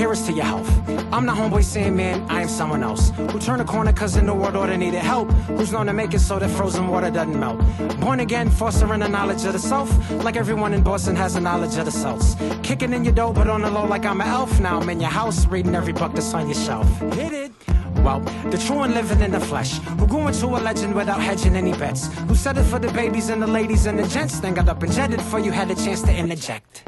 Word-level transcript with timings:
here's 0.00 0.22
to 0.22 0.32
your 0.32 0.46
health. 0.46 0.70
I'm 1.12 1.26
the 1.26 1.32
Homeboy 1.32 1.62
Sandman, 1.62 2.24
I 2.30 2.40
am 2.40 2.48
someone 2.48 2.82
else. 2.82 3.10
Who 3.10 3.38
turned 3.38 3.60
a 3.60 3.66
corner 3.66 3.92
cause 3.92 4.16
in 4.16 4.24
the 4.24 4.32
world 4.32 4.56
order 4.56 4.74
needed 4.74 5.02
help. 5.02 5.30
Who's 5.58 5.72
known 5.72 5.86
to 5.88 5.92
make 5.92 6.14
it 6.14 6.20
so 6.20 6.38
that 6.38 6.48
frozen 6.48 6.88
water 6.88 7.10
doesn't 7.10 7.38
melt. 7.38 7.60
Born 8.00 8.20
again, 8.20 8.48
fostering 8.48 9.02
a 9.02 9.08
knowledge 9.08 9.44
of 9.44 9.52
the 9.52 9.58
self. 9.58 9.90
Like 10.24 10.36
everyone 10.36 10.72
in 10.72 10.82
Boston 10.82 11.16
has 11.16 11.36
a 11.36 11.40
knowledge 11.40 11.76
of 11.76 11.84
the 11.84 11.90
cells. 11.90 12.34
Kicking 12.62 12.94
in 12.94 13.04
your 13.04 13.12
dough, 13.12 13.34
but 13.34 13.46
on 13.50 13.60
the 13.60 13.70
low 13.70 13.84
like 13.84 14.06
I'm 14.06 14.22
an 14.22 14.28
elf. 14.28 14.58
Now 14.58 14.80
I'm 14.80 14.88
in 14.88 15.00
your 15.00 15.10
house, 15.10 15.46
reading 15.46 15.74
every 15.74 15.92
book 15.92 16.14
that's 16.14 16.32
on 16.32 16.48
your 16.48 16.60
shelf. 16.66 16.88
Hit 17.12 17.34
it. 17.34 17.52
Well, 17.96 18.20
the 18.50 18.56
true 18.56 18.80
and 18.84 18.94
living 18.94 19.20
in 19.20 19.32
the 19.32 19.40
flesh, 19.40 19.72
who 19.98 20.06
grew 20.06 20.28
into 20.28 20.46
a 20.46 20.60
legend 20.68 20.94
without 20.94 21.20
hedging 21.20 21.56
any 21.56 21.74
bets, 21.74 22.08
who 22.28 22.34
said 22.34 22.56
it 22.56 22.64
for 22.64 22.78
the 22.78 22.90
babies 22.92 23.28
and 23.28 23.42
the 23.42 23.46
ladies 23.46 23.84
and 23.84 23.98
the 23.98 24.08
gents, 24.08 24.40
then 24.40 24.54
got 24.54 24.66
up 24.66 24.82
and 24.82 24.92
jetted 24.92 25.20
for 25.20 25.38
you 25.38 25.52
had 25.52 25.70
a 25.70 25.74
chance 25.74 26.00
to 26.02 26.14
interject. 26.16 26.84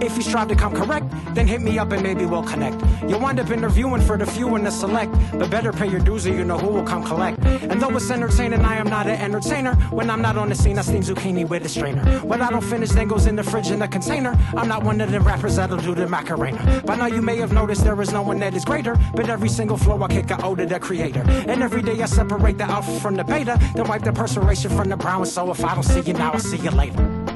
If 0.00 0.16
you 0.16 0.22
strive 0.22 0.48
to 0.48 0.54
come 0.54 0.74
correct, 0.74 1.06
then 1.34 1.46
hit 1.46 1.60
me 1.60 1.78
up 1.78 1.90
and 1.92 2.02
maybe 2.02 2.24
we'll 2.24 2.44
connect. 2.44 2.82
You'll 3.08 3.20
wind 3.20 3.40
up 3.40 3.50
interviewing 3.50 4.00
for 4.00 4.16
the 4.16 4.26
few 4.26 4.54
and 4.54 4.64
the 4.64 4.70
select, 4.70 5.12
but 5.32 5.50
better 5.50 5.72
pay 5.72 5.88
your 5.88 6.00
dues 6.00 6.26
or 6.26 6.34
you 6.34 6.44
know 6.44 6.58
who 6.58 6.68
will 6.68 6.84
come 6.84 7.04
collect. 7.04 7.38
And 7.44 7.80
though 7.80 7.94
it's 7.96 8.10
entertaining, 8.10 8.60
I 8.60 8.76
am 8.76 8.88
not 8.88 9.06
an 9.06 9.20
entertainer. 9.20 9.74
When 9.90 10.08
I'm 10.08 10.22
not 10.22 10.36
on 10.36 10.48
the 10.50 10.54
scene, 10.54 10.78
I 10.78 10.82
steam 10.82 11.02
zucchini 11.02 11.48
with 11.48 11.64
a 11.64 11.68
strainer. 11.68 12.04
What 12.20 12.40
I 12.40 12.50
don't 12.50 12.64
finish 12.64 12.90
then 12.90 13.08
goes 13.08 13.26
in 13.26 13.36
the 13.36 13.42
fridge 13.42 13.70
in 13.70 13.82
a 13.82 13.88
container. 13.88 14.38
I'm 14.56 14.68
not 14.68 14.84
one 14.84 15.00
of 15.00 15.10
the 15.10 15.20
rappers 15.20 15.56
that'll 15.56 15.78
do 15.78 15.94
the 15.94 16.06
Macarena. 16.06 16.82
By 16.84 16.96
now 16.96 17.06
you 17.06 17.22
may 17.22 17.36
have 17.38 17.52
noticed 17.52 17.84
there 17.84 18.00
is 18.00 18.12
no 18.12 18.22
one 18.22 18.38
that 18.38 18.54
is 18.54 18.64
greater, 18.64 18.96
but 19.14 19.28
every 19.28 19.48
single 19.48 19.76
flow 19.76 20.02
I 20.02 20.08
kick 20.08 20.30
I 20.30 20.40
owe 20.42 20.54
to 20.54 20.66
the 20.66 20.78
creator. 20.78 21.22
And 21.48 21.62
every 21.62 21.82
day 21.82 22.00
I 22.00 22.06
separate 22.06 22.58
the 22.58 22.64
alpha 22.64 22.98
from 23.00 23.16
the 23.16 23.24
beta, 23.24 23.58
then 23.74 23.88
wipe 23.88 24.02
the 24.02 24.12
perspiration 24.12 24.70
from 24.70 24.88
the 24.88 24.96
brown. 24.96 25.26
So 25.26 25.50
if 25.50 25.64
I 25.64 25.74
don't 25.74 25.82
see 25.82 26.00
you 26.00 26.12
now, 26.12 26.32
I'll 26.32 26.38
see 26.38 26.58
you 26.58 26.70
later. 26.70 27.27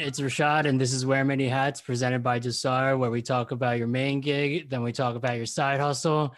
It's 0.00 0.20
Rashad, 0.20 0.64
and 0.64 0.80
this 0.80 0.94
is 0.94 1.04
Wear 1.04 1.22
Many 1.22 1.48
Hats 1.48 1.82
presented 1.82 2.22
by 2.22 2.40
Jasar, 2.40 2.98
where 2.98 3.10
we 3.10 3.20
talk 3.20 3.50
about 3.50 3.76
your 3.76 3.86
main 3.86 4.22
gig, 4.22 4.70
then 4.70 4.82
we 4.82 4.90
talk 4.90 5.16
about 5.16 5.36
your 5.36 5.44
side 5.44 5.80
hustle. 5.80 6.34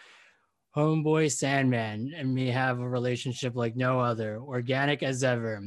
Homeboy 0.75 1.31
Sandman 1.31 2.13
and 2.13 2.35
me 2.35 2.47
have 2.47 2.81
a 2.81 2.89
relationship 2.89 3.55
like 3.55 3.77
no 3.77 4.01
other, 4.01 4.41
organic 4.41 5.03
as 5.03 5.23
ever. 5.23 5.61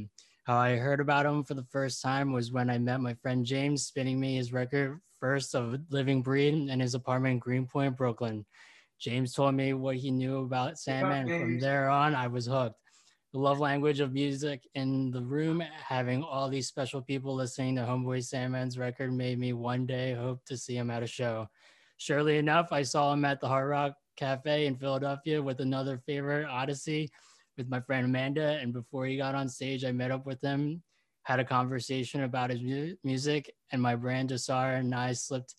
How 0.45 0.58
I 0.58 0.77
heard 0.77 1.00
about 1.00 1.25
him 1.25 1.45
for 1.45 1.55
the 1.55 1.64
first 1.72 2.02
time 2.02 2.30
was 2.30 2.52
when 2.52 2.69
I 2.69 2.77
met 2.77 3.00
my 3.00 3.14
friend 3.14 3.42
James 3.42 3.86
spinning 3.86 4.20
me 4.20 4.36
his 4.36 4.52
record 4.52 5.00
first 5.19 5.55
of 5.55 5.80
Living 5.89 6.20
Breed 6.20 6.68
in 6.68 6.79
his 6.79 6.92
apartment 6.92 7.33
in 7.33 7.39
Greenpoint, 7.39 7.96
Brooklyn. 7.96 8.45
James 9.01 9.33
told 9.33 9.55
me 9.55 9.73
what 9.73 9.96
he 9.96 10.11
knew 10.11 10.42
about 10.42 10.79
Sandman. 10.79 11.27
From 11.27 11.58
there 11.58 11.89
on, 11.89 12.14
I 12.14 12.27
was 12.27 12.45
hooked 12.45 12.77
the 13.34 13.40
love 13.40 13.58
language 13.58 13.98
of 13.98 14.12
music 14.12 14.64
in 14.77 15.11
the 15.11 15.20
room, 15.20 15.61
having 15.61 16.22
all 16.22 16.48
these 16.48 16.68
special 16.68 17.02
people 17.02 17.34
listening 17.34 17.74
to 17.74 17.83
Homeboy 17.83 18.22
Sandman's 18.22 18.78
record 18.78 19.12
made 19.12 19.40
me 19.40 19.52
one 19.52 19.86
day 19.86 20.14
hope 20.14 20.45
to 20.45 20.56
see 20.56 20.77
him 20.77 20.89
at 20.89 21.02
a 21.02 21.06
show. 21.08 21.48
Surely 21.96 22.39
enough, 22.39 22.68
I 22.70 22.83
saw 22.83 23.12
him 23.12 23.24
at 23.24 23.40
the 23.40 23.48
Hard 23.48 23.68
Rock 23.68 23.95
Cafe 24.17 24.67
in 24.67 24.77
Philadelphia 24.77 25.42
with 25.42 25.58
another 25.58 25.98
favorite, 26.06 26.46
Oddisee, 26.46 27.08
with 27.58 27.68
my 27.68 27.80
friend 27.80 28.05
Amanda. 28.05 28.56
And 28.62 28.72
before 28.72 29.05
he 29.05 29.17
got 29.17 29.34
on 29.34 29.48
stage, 29.48 29.84
I 29.84 29.90
met 29.90 30.12
up 30.12 30.27
with 30.27 30.40
him, 30.40 30.80
had 31.24 31.40
a 31.40 31.45
conversation 31.45 32.22
about 32.22 32.51
his 32.51 32.62
mu- 32.62 32.95
music, 33.02 33.52
and 33.72 33.83
my 33.83 33.96
brand 33.96 34.28
Jasar 34.28 34.78
and 34.78 34.95
I 34.95 35.12
slipped 35.12 35.56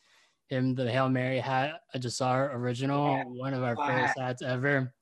him 0.47 0.75
the 0.75 0.89
Hail 0.89 1.09
Mary 1.09 1.39
hat, 1.39 1.81
a 1.93 1.99
Jasar 1.99 2.55
original, 2.55 3.21
one 3.35 3.53
of 3.53 3.63
our 3.63 3.75
first 3.75 4.17
hats 4.17 4.41
ever 4.41 4.93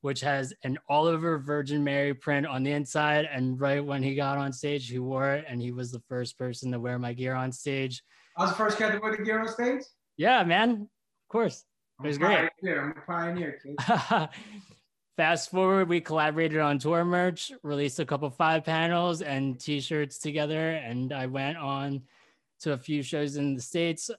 which 0.00 0.20
has 0.20 0.54
an 0.64 0.78
Oliver 0.88 1.38
Virgin 1.38 1.84
Mary 1.84 2.14
print 2.14 2.46
on 2.46 2.62
the 2.62 2.72
inside. 2.72 3.28
And 3.30 3.60
right 3.60 3.84
when 3.84 4.02
he 4.02 4.14
got 4.14 4.38
on 4.38 4.52
stage, 4.52 4.88
he 4.88 4.98
wore 4.98 5.34
it, 5.34 5.44
and 5.48 5.60
he 5.60 5.72
was 5.72 5.92
the 5.92 6.00
first 6.08 6.38
person 6.38 6.72
to 6.72 6.80
wear 6.80 6.98
my 6.98 7.12
gear 7.12 7.34
on 7.34 7.52
stage. 7.52 8.02
I 8.36 8.42
was 8.42 8.50
the 8.50 8.56
first 8.56 8.78
cat 8.78 8.92
to 8.92 8.98
wear 8.98 9.16
the 9.16 9.22
gear 9.22 9.40
on 9.40 9.48
stage. 9.48 9.82
Yeah, 10.16 10.42
man. 10.44 10.70
Of 10.70 11.28
course, 11.28 11.64
it 12.02 12.06
was 12.06 12.18
great. 12.18 12.50
I'm 12.64 12.90
a 12.90 12.94
pioneer, 13.06 13.58
kid. 13.62 13.76
Fast 15.16 15.50
forward, 15.50 15.88
we 15.88 16.00
collaborated 16.00 16.60
on 16.60 16.78
tour 16.78 17.04
merch, 17.04 17.52
released 17.62 18.00
a 18.00 18.06
couple 18.06 18.30
five 18.30 18.64
panels 18.64 19.20
and 19.20 19.60
T-shirts 19.60 20.18
together, 20.18 20.70
and 20.70 21.12
I 21.12 21.26
went 21.26 21.58
on 21.58 22.02
to 22.60 22.72
a 22.72 22.78
few 22.78 23.02
shows 23.02 23.36
in 23.36 23.54
the 23.54 23.60
states. 23.60 24.10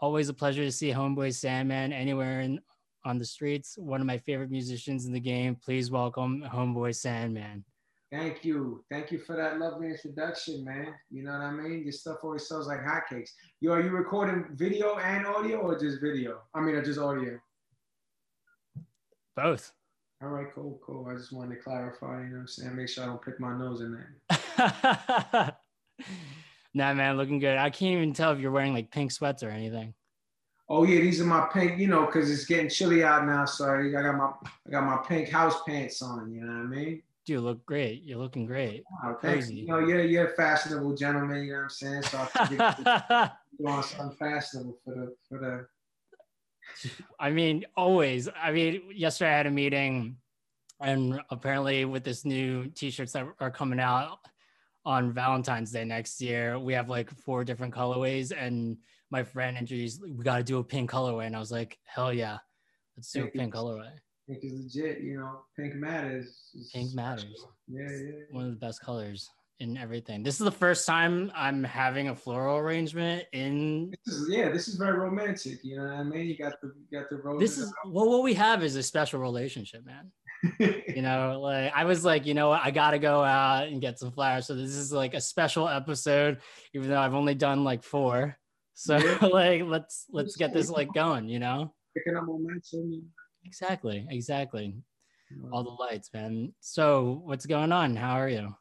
Always 0.00 0.28
a 0.28 0.34
pleasure 0.34 0.64
to 0.64 0.72
see 0.72 0.90
Homeboy 0.90 1.34
Sandman 1.34 1.94
anywhere 1.94 2.42
in 2.42 2.58
on 3.04 3.18
the 3.18 3.24
streets. 3.24 3.76
One 3.78 4.00
of 4.00 4.06
my 4.06 4.18
favorite 4.18 4.50
musicians 4.50 5.06
in 5.06 5.12
the 5.12 5.20
game. 5.20 5.56
Please 5.56 5.90
welcome 5.90 6.44
Homeboy 6.52 6.94
Sandman. 6.94 7.64
Thank 8.10 8.44
you. 8.44 8.84
Thank 8.90 9.10
you 9.10 9.18
for 9.18 9.34
that 9.36 9.58
lovely 9.58 9.88
introduction, 9.88 10.64
man. 10.64 10.94
You 11.10 11.24
know 11.24 11.32
what 11.32 11.40
I 11.40 11.50
mean? 11.50 11.82
Your 11.82 11.92
stuff 11.92 12.18
always 12.22 12.46
sells 12.46 12.68
like 12.68 12.80
hotcakes. 12.80 13.30
Yo, 13.60 13.72
are 13.72 13.80
you 13.80 13.90
recording 13.90 14.46
video 14.52 14.98
and 14.98 15.26
audio 15.26 15.58
or 15.58 15.78
just 15.78 16.00
video? 16.00 16.38
I 16.54 16.60
mean, 16.60 16.76
or 16.76 16.82
just 16.82 17.00
audio? 17.00 17.38
Both. 19.36 19.72
All 20.22 20.28
right, 20.28 20.46
cool, 20.54 20.80
cool. 20.86 21.08
I 21.10 21.14
just 21.14 21.32
wanted 21.32 21.56
to 21.56 21.62
clarify, 21.62 22.20
you 22.22 22.28
know 22.28 22.34
what 22.34 22.40
I'm 22.40 22.46
saying? 22.46 22.76
Make 22.76 22.88
sure 22.88 23.02
I 23.02 23.08
don't 23.08 23.20
pick 23.20 23.40
my 23.40 23.56
nose 23.58 23.80
in 23.80 23.98
that. 24.48 25.56
nah, 26.74 26.94
man, 26.94 27.16
looking 27.16 27.40
good. 27.40 27.58
I 27.58 27.70
can't 27.70 27.96
even 27.96 28.12
tell 28.12 28.32
if 28.32 28.38
you're 28.38 28.52
wearing 28.52 28.74
like 28.74 28.92
pink 28.92 29.10
sweats 29.10 29.42
or 29.42 29.50
anything 29.50 29.92
oh 30.68 30.84
yeah, 30.84 31.00
these 31.00 31.20
are 31.20 31.26
my 31.26 31.48
pink, 31.52 31.78
you 31.78 31.86
know, 31.86 32.06
because 32.06 32.30
it's 32.30 32.44
getting 32.44 32.68
chilly 32.68 33.04
out 33.04 33.26
now. 33.26 33.44
So 33.44 33.68
I 33.68 33.88
got 33.90 34.16
my 34.16 34.32
I 34.66 34.70
got 34.70 34.84
my 34.84 34.96
pink 35.06 35.28
house 35.28 35.62
pants 35.66 36.02
on. 36.02 36.32
You 36.32 36.42
know 36.42 36.52
what 36.52 36.60
I 36.60 36.64
mean? 36.64 37.02
You 37.26 37.40
look 37.40 37.64
great. 37.64 38.02
You're 38.02 38.18
looking 38.18 38.44
great. 38.44 38.84
Oh, 39.02 39.14
Crazy. 39.14 39.54
You 39.54 39.66
know, 39.66 39.78
you're 39.78 40.04
you're 40.04 40.28
a 40.28 40.36
fashionable 40.36 40.94
gentleman. 40.94 41.44
You 41.44 41.52
know 41.52 41.58
what 41.58 41.64
I'm 41.64 41.70
saying? 41.70 42.02
So 42.02 42.28
I 42.34 43.30
want 43.58 43.86
something 43.86 44.16
fashionable 44.18 44.78
for 44.84 44.94
the 44.94 45.16
for 45.28 45.38
the. 45.38 45.66
I 47.20 47.30
mean, 47.30 47.64
always. 47.76 48.28
I 48.40 48.52
mean, 48.52 48.82
yesterday 48.94 49.32
I 49.32 49.36
had 49.36 49.46
a 49.46 49.50
meeting, 49.50 50.16
and 50.80 51.20
apparently 51.30 51.84
with 51.84 52.04
this 52.04 52.24
new 52.24 52.66
T-shirts 52.68 53.12
that 53.12 53.26
are 53.40 53.50
coming 53.50 53.80
out 53.80 54.18
on 54.84 55.12
Valentine's 55.12 55.70
Day 55.72 55.84
next 55.84 56.20
year, 56.20 56.58
we 56.58 56.74
have 56.74 56.88
like 56.88 57.10
four 57.10 57.44
different 57.44 57.74
colorways 57.74 58.32
and 58.36 58.76
my 59.14 59.22
friend 59.22 59.56
introduced, 59.56 60.02
we 60.02 60.24
got 60.24 60.38
to 60.38 60.42
do 60.42 60.58
a 60.58 60.64
pink 60.64 60.90
colorway. 60.90 61.26
And 61.26 61.36
I 61.36 61.38
was 61.38 61.52
like, 61.52 61.78
hell 61.84 62.12
yeah, 62.12 62.38
let's 62.96 63.12
do 63.12 63.22
pink 63.22 63.34
a 63.34 63.38
pink 63.38 63.54
colorway. 63.54 63.92
Pink 64.28 64.42
is 64.42 64.52
legit, 64.52 65.02
you 65.02 65.18
know, 65.18 65.42
pink 65.56 65.74
matters. 65.76 66.50
It's 66.52 66.72
pink 66.72 66.94
matters. 66.94 67.46
Yeah, 67.68 67.88
yeah. 67.88 68.12
One 68.30 68.46
of 68.46 68.50
the 68.50 68.56
best 68.56 68.80
colors 68.80 69.30
in 69.60 69.76
everything. 69.76 70.24
This 70.24 70.40
is 70.40 70.44
the 70.44 70.50
first 70.50 70.84
time 70.84 71.30
I'm 71.32 71.62
having 71.62 72.08
a 72.08 72.16
floral 72.16 72.58
arrangement 72.58 73.24
in. 73.32 73.94
This 74.04 74.16
is, 74.16 74.28
yeah, 74.28 74.48
this 74.48 74.66
is 74.66 74.74
very 74.74 74.98
romantic. 74.98 75.60
You 75.62 75.76
know 75.76 75.84
what 75.84 75.92
I 75.92 76.02
mean? 76.02 76.26
You 76.26 76.36
got 76.36 76.60
the 76.60 76.72
you 76.90 76.98
got 76.98 77.08
the 77.08 77.18
roses. 77.18 77.56
This 77.56 77.64
is 77.64 77.72
well, 77.86 78.08
what 78.08 78.24
we 78.24 78.34
have 78.34 78.64
is 78.64 78.74
a 78.74 78.82
special 78.82 79.20
relationship, 79.20 79.86
man. 79.86 80.10
you 80.88 81.02
know, 81.02 81.38
like 81.40 81.72
I 81.72 81.84
was 81.84 82.04
like, 82.04 82.26
you 82.26 82.34
know 82.34 82.48
what, 82.48 82.62
I 82.64 82.72
gotta 82.72 82.98
go 82.98 83.22
out 83.22 83.68
and 83.68 83.80
get 83.80 84.00
some 84.00 84.10
flowers. 84.10 84.48
So 84.48 84.56
this 84.56 84.74
is 84.74 84.92
like 84.92 85.14
a 85.14 85.20
special 85.20 85.68
episode, 85.68 86.40
even 86.74 86.88
though 86.90 87.00
I've 87.00 87.14
only 87.14 87.36
done 87.36 87.62
like 87.62 87.84
four. 87.84 88.36
So 88.74 88.96
like 89.32 89.62
let's 89.62 90.06
let's 90.10 90.36
get 90.36 90.52
this 90.52 90.70
like 90.70 90.92
going, 90.92 91.28
you 91.28 91.38
know? 91.38 91.72
Picking 91.96 92.16
up 92.16 92.24
momentum. 92.26 93.02
Exactly, 93.44 94.06
exactly. 94.10 94.74
All 95.52 95.64
the 95.64 95.70
lights, 95.70 96.10
man. 96.12 96.52
So 96.60 97.22
what's 97.24 97.46
going 97.46 97.72
on? 97.72 97.96
How 97.96 98.14
are 98.14 98.28
you? 98.28 98.54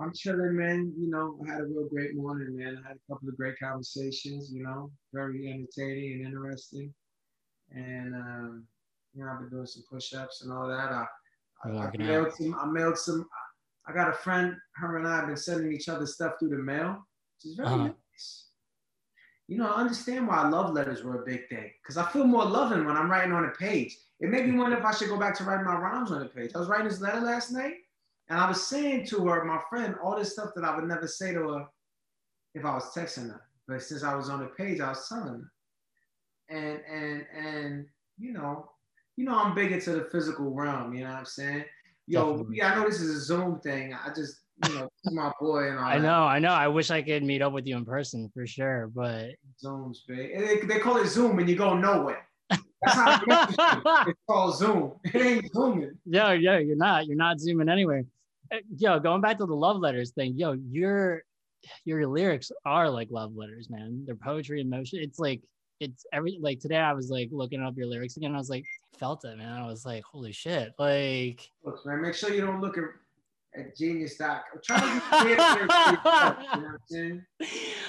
I'm 0.00 0.12
chilling, 0.14 0.56
man. 0.56 0.92
You 0.98 1.10
know, 1.10 1.38
I 1.46 1.52
had 1.52 1.60
a 1.62 1.64
real 1.64 1.88
great 1.88 2.14
morning, 2.14 2.56
man. 2.56 2.80
I 2.84 2.88
had 2.88 2.96
a 2.96 3.12
couple 3.12 3.28
of 3.28 3.36
great 3.36 3.58
conversations, 3.58 4.50
you 4.52 4.62
know, 4.62 4.90
very 5.12 5.50
entertaining 5.50 6.24
and 6.24 6.26
interesting. 6.26 6.94
And 7.74 8.14
um, 8.14 8.64
you 9.14 9.24
know, 9.24 9.30
I've 9.32 9.40
been 9.40 9.50
doing 9.50 9.66
some 9.66 9.82
push-ups 9.90 10.42
and 10.42 10.52
all 10.52 10.68
that. 10.68 10.90
I, 10.92 11.06
I, 11.64 11.70
I 11.88 11.96
mailed 11.96 12.32
some 12.34 12.54
I 12.54 12.66
mailed 12.66 12.98
some 12.98 13.26
I 13.88 13.92
got 13.92 14.10
a 14.10 14.12
friend, 14.12 14.54
her 14.76 14.98
and 14.98 15.08
I 15.08 15.16
have 15.16 15.26
been 15.28 15.36
sending 15.36 15.72
each 15.72 15.88
other 15.88 16.06
stuff 16.06 16.34
through 16.38 16.50
the 16.50 16.58
mail, 16.58 17.06
which 17.36 17.50
is 17.50 17.56
very 17.56 17.68
Uh-huh. 17.68 17.84
nice. 17.86 18.47
You 19.48 19.56
know, 19.56 19.66
I 19.70 19.80
understand 19.80 20.28
why 20.28 20.46
love 20.48 20.74
letters 20.74 21.02
were 21.02 21.22
a 21.22 21.24
big 21.24 21.48
thing 21.48 21.70
because 21.82 21.96
I 21.96 22.10
feel 22.10 22.24
more 22.24 22.44
loving 22.44 22.84
when 22.84 22.96
I'm 22.96 23.10
writing 23.10 23.32
on 23.32 23.46
a 23.46 23.50
page. 23.50 23.96
It 24.20 24.28
made 24.28 24.46
me 24.46 24.58
wonder 24.58 24.76
if 24.76 24.84
I 24.84 24.92
should 24.92 25.08
go 25.08 25.18
back 25.18 25.36
to 25.38 25.44
writing 25.44 25.64
my 25.64 25.76
rhymes 25.76 26.12
on 26.12 26.22
a 26.22 26.26
page. 26.26 26.50
I 26.54 26.58
was 26.58 26.68
writing 26.68 26.88
this 26.88 27.00
letter 27.00 27.20
last 27.20 27.50
night, 27.50 27.74
and 28.28 28.38
I 28.38 28.46
was 28.48 28.66
saying 28.66 29.06
to 29.06 29.26
her, 29.26 29.44
my 29.44 29.60
friend, 29.70 29.94
all 30.02 30.18
this 30.18 30.32
stuff 30.32 30.50
that 30.54 30.64
I 30.64 30.74
would 30.76 30.84
never 30.84 31.06
say 31.06 31.32
to 31.32 31.48
her 31.50 31.66
if 32.54 32.64
I 32.64 32.74
was 32.74 32.92
texting 32.94 33.30
her. 33.30 33.40
But 33.66 33.82
since 33.82 34.02
I 34.02 34.14
was 34.14 34.28
on 34.28 34.40
the 34.40 34.46
page, 34.46 34.80
I 34.80 34.90
was 34.90 35.08
telling 35.08 35.40
her. 35.40 35.52
And 36.50 36.80
and 36.90 37.26
and 37.36 37.86
you 38.18 38.32
know, 38.32 38.70
you 39.16 39.24
know, 39.24 39.36
I'm 39.36 39.54
big 39.54 39.72
into 39.72 39.92
the 39.92 40.08
physical 40.10 40.50
realm. 40.52 40.94
You 40.94 41.04
know 41.04 41.10
what 41.10 41.18
I'm 41.18 41.24
saying? 41.26 41.64
Yo, 42.06 42.30
Definitely. 42.30 42.56
yeah, 42.56 42.72
I 42.72 42.74
know 42.76 42.88
this 42.88 43.00
is 43.00 43.16
a 43.16 43.20
Zoom 43.20 43.60
thing. 43.60 43.92
I 43.94 44.12
just, 44.14 44.36
you 44.66 44.74
know, 44.74 44.88
my 45.04 45.32
boy 45.40 45.68
and 45.70 45.78
all 45.78 45.84
I 45.84 45.98
know, 45.98 46.22
I 46.24 46.38
know. 46.38 46.50
I 46.50 46.68
wish 46.68 46.90
I 46.90 47.02
could 47.02 47.22
meet 47.22 47.42
up 47.42 47.52
with 47.52 47.66
you 47.66 47.76
in 47.76 47.84
person 47.84 48.30
for 48.34 48.46
sure, 48.46 48.90
but 48.94 49.30
Zooms. 49.64 49.98
They, 50.08 50.60
they 50.66 50.78
call 50.78 50.96
it 50.98 51.06
Zoom, 51.06 51.38
and 51.38 51.48
you 51.48 51.56
go 51.56 51.76
nowhere. 51.76 52.26
That's 52.50 52.64
how 52.84 53.20
it 53.26 54.08
it's 54.08 54.20
called 54.28 54.56
Zoom. 54.56 54.92
It 55.04 55.16
ain't 55.16 55.52
zooming. 55.52 55.92
yo, 56.04 56.32
yo, 56.32 56.58
you're 56.58 56.76
not, 56.76 57.06
you're 57.06 57.16
not 57.16 57.40
zooming 57.40 57.68
anywhere. 57.68 58.04
Uh, 58.52 58.58
Yo, 58.76 58.98
going 58.98 59.20
back 59.20 59.38
to 59.38 59.46
the 59.46 59.54
love 59.54 59.78
letters 59.78 60.12
thing, 60.12 60.34
yo, 60.36 60.52
your 60.52 61.22
your 61.84 62.06
lyrics 62.06 62.52
are 62.64 62.88
like 62.88 63.08
love 63.10 63.34
letters, 63.36 63.68
man. 63.68 64.04
They're 64.06 64.14
poetry 64.14 64.60
in 64.60 64.70
motion. 64.70 65.00
It's 65.00 65.18
like 65.18 65.42
it's 65.80 66.06
every 66.12 66.38
like 66.40 66.60
today 66.60 66.76
I 66.76 66.92
was 66.92 67.10
like 67.10 67.28
looking 67.32 67.62
up 67.62 67.76
your 67.76 67.86
lyrics 67.86 68.16
again. 68.16 68.34
I 68.34 68.38
was 68.38 68.50
like, 68.50 68.64
felt 68.98 69.24
it, 69.24 69.36
man. 69.36 69.52
I 69.52 69.66
was 69.66 69.84
like, 69.84 70.04
holy 70.04 70.32
shit. 70.32 70.72
Like 70.78 71.50
Look, 71.64 71.84
man, 71.84 72.02
make 72.02 72.14
sure 72.14 72.32
you 72.32 72.40
don't 72.40 72.60
look 72.60 72.78
at, 72.78 72.84
at 73.56 73.76
Genius 73.76 74.16
Doc. 74.16 74.44
Try 74.62 74.78
to 74.78 75.28
get 75.28 75.38
clear 75.38 75.54
lyrics 75.56 75.72
You 76.50 76.60
know 76.60 76.70
what 76.80 77.28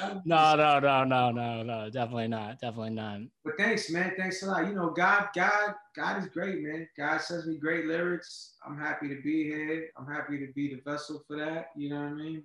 I'm 0.02 0.22
no, 0.26 0.56
no, 0.56 0.80
no, 0.80 1.04
no, 1.04 1.32
no, 1.32 1.64
no, 1.64 1.90
definitely 1.90 2.28
not. 2.28 2.60
Definitely 2.60 2.92
not. 2.92 3.20
But 3.44 3.54
thanks, 3.58 3.90
man. 3.90 4.14
Thanks 4.18 4.44
a 4.44 4.48
lot. 4.48 4.68
You 4.68 4.74
know, 4.74 4.90
God, 4.90 5.28
God, 5.36 5.76
God 5.96 6.24
is 6.24 6.30
great, 6.30 6.62
man. 6.62 6.88
God 6.98 7.22
sends 7.22 7.48
me 7.48 7.58
great 7.58 7.86
lyrics. 7.86 8.56
I'm 8.66 8.78
happy 8.78 9.10
to 9.10 9.22
be 9.22 9.44
here. 9.44 9.90
I'm 9.98 10.08
happy 10.08 10.40
to 10.40 10.52
be 10.54 10.74
the 10.76 10.82
vessel 10.90 11.24
for 11.28 11.38
that. 11.38 11.68
You 11.76 11.90
know 11.90 12.02
what 12.02 12.12
I 12.12 12.14
mean? 12.14 12.44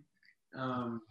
Um, 0.57 1.03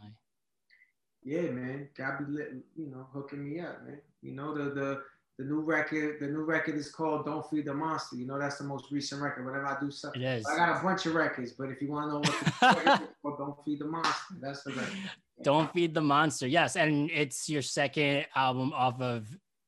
yeah, 1.24 1.44
man. 1.44 1.90
God 1.98 2.20
be 2.20 2.34
lit, 2.34 2.54
you 2.76 2.88
know, 2.92 3.08
hooking 3.14 3.44
me 3.44 3.60
up, 3.60 3.86
man. 3.86 4.00
You 4.22 4.34
know, 4.34 4.54
the 4.54 4.74
the 4.74 5.02
the 5.40 5.46
new 5.46 5.62
record, 5.62 6.20
the 6.20 6.28
new 6.28 6.44
record 6.44 6.76
is 6.76 6.92
called 6.92 7.26
Don't 7.26 7.48
Feed 7.50 7.66
the 7.66 7.74
Monster. 7.74 8.18
You 8.18 8.28
know, 8.28 8.38
that's 8.38 8.58
the 8.58 8.64
most 8.66 8.92
recent 8.92 9.22
record. 9.22 9.46
Whenever 9.46 9.66
I 9.66 9.80
do 9.80 9.90
something, 9.90 10.22
is. 10.22 10.46
I 10.46 10.56
got 10.56 10.80
a 10.80 10.84
bunch 10.84 11.06
of 11.06 11.16
records, 11.16 11.54
but 11.54 11.70
if 11.70 11.82
you 11.82 11.90
want 11.90 12.08
to 12.08 12.14
know 12.14 12.20
what 12.20 12.76
the 12.76 12.84
record 12.86 13.04
is 13.04 13.16
called, 13.22 13.38
Don't 13.40 13.66
Feed 13.66 13.80
the 13.80 13.86
Monster, 13.86 14.36
that's 14.42 14.64
the 14.64 14.72
record. 14.72 14.98
Don't 15.42 15.74
feed 15.74 15.94
the 15.94 16.02
monster. 16.02 16.48
Yes, 16.48 16.76
and 16.76 17.10
it's 17.12 17.50
your 17.50 17.62
second 17.62 18.26
album 18.36 18.72
off 18.74 19.02
of 19.02 19.28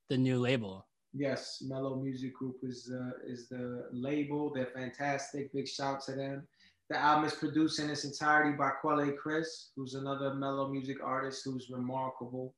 the 0.10 0.18
new 0.18 0.40
label. 0.40 0.86
Yes, 1.14 1.64
Mellow 1.66 1.96
Music 1.96 2.34
Group 2.36 2.58
is 2.62 2.92
uh, 2.94 3.12
is 3.26 3.48
the 3.48 3.88
label. 3.92 4.52
They're 4.54 4.68
fantastic. 4.68 5.52
Big 5.54 5.68
shout 5.68 6.02
to 6.06 6.12
them. 6.12 6.48
The 6.90 6.98
album 6.98 7.26
is 7.26 7.34
produced 7.34 7.80
in 7.80 7.90
its 7.90 8.04
entirety 8.04 8.56
by 8.56 8.70
Quelle 8.70 9.12
Chris, 9.14 9.72
who's 9.76 9.96
another 9.96 10.36
mellow 10.36 10.68
music 10.68 10.98
artist 11.04 11.42
who's 11.44 11.70
remarkable, 11.72 12.54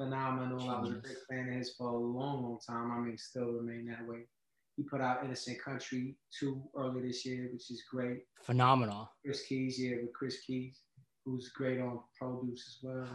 phenomenal. 0.00 0.70
I 0.70 0.80
was 0.80 0.90
a 0.90 0.94
big 0.94 1.16
fan 1.28 1.48
of 1.48 1.54
his 1.54 1.74
for 1.76 1.88
a 1.88 1.96
long, 1.96 2.42
long 2.42 2.58
time. 2.66 2.90
I 2.90 2.98
mean, 3.00 3.18
still 3.18 3.52
remain 3.52 3.86
that 3.86 4.06
way. 4.08 4.20
He 4.76 4.82
put 4.84 5.00
out 5.00 5.24
Innocent 5.24 5.62
Country 5.62 6.16
2 6.38 6.62
early 6.76 7.02
this 7.02 7.26
year, 7.26 7.50
which 7.52 7.70
is 7.70 7.82
great. 7.90 8.20
Phenomenal. 8.42 9.10
Chris 9.24 9.42
Keys, 9.42 9.78
yeah, 9.78 9.96
with 10.00 10.12
Chris 10.14 10.38
Keys, 10.46 10.80
who's 11.24 11.50
great 11.50 11.80
on 11.80 12.00
produce 12.18 12.64
as 12.66 12.78
well. 12.82 13.06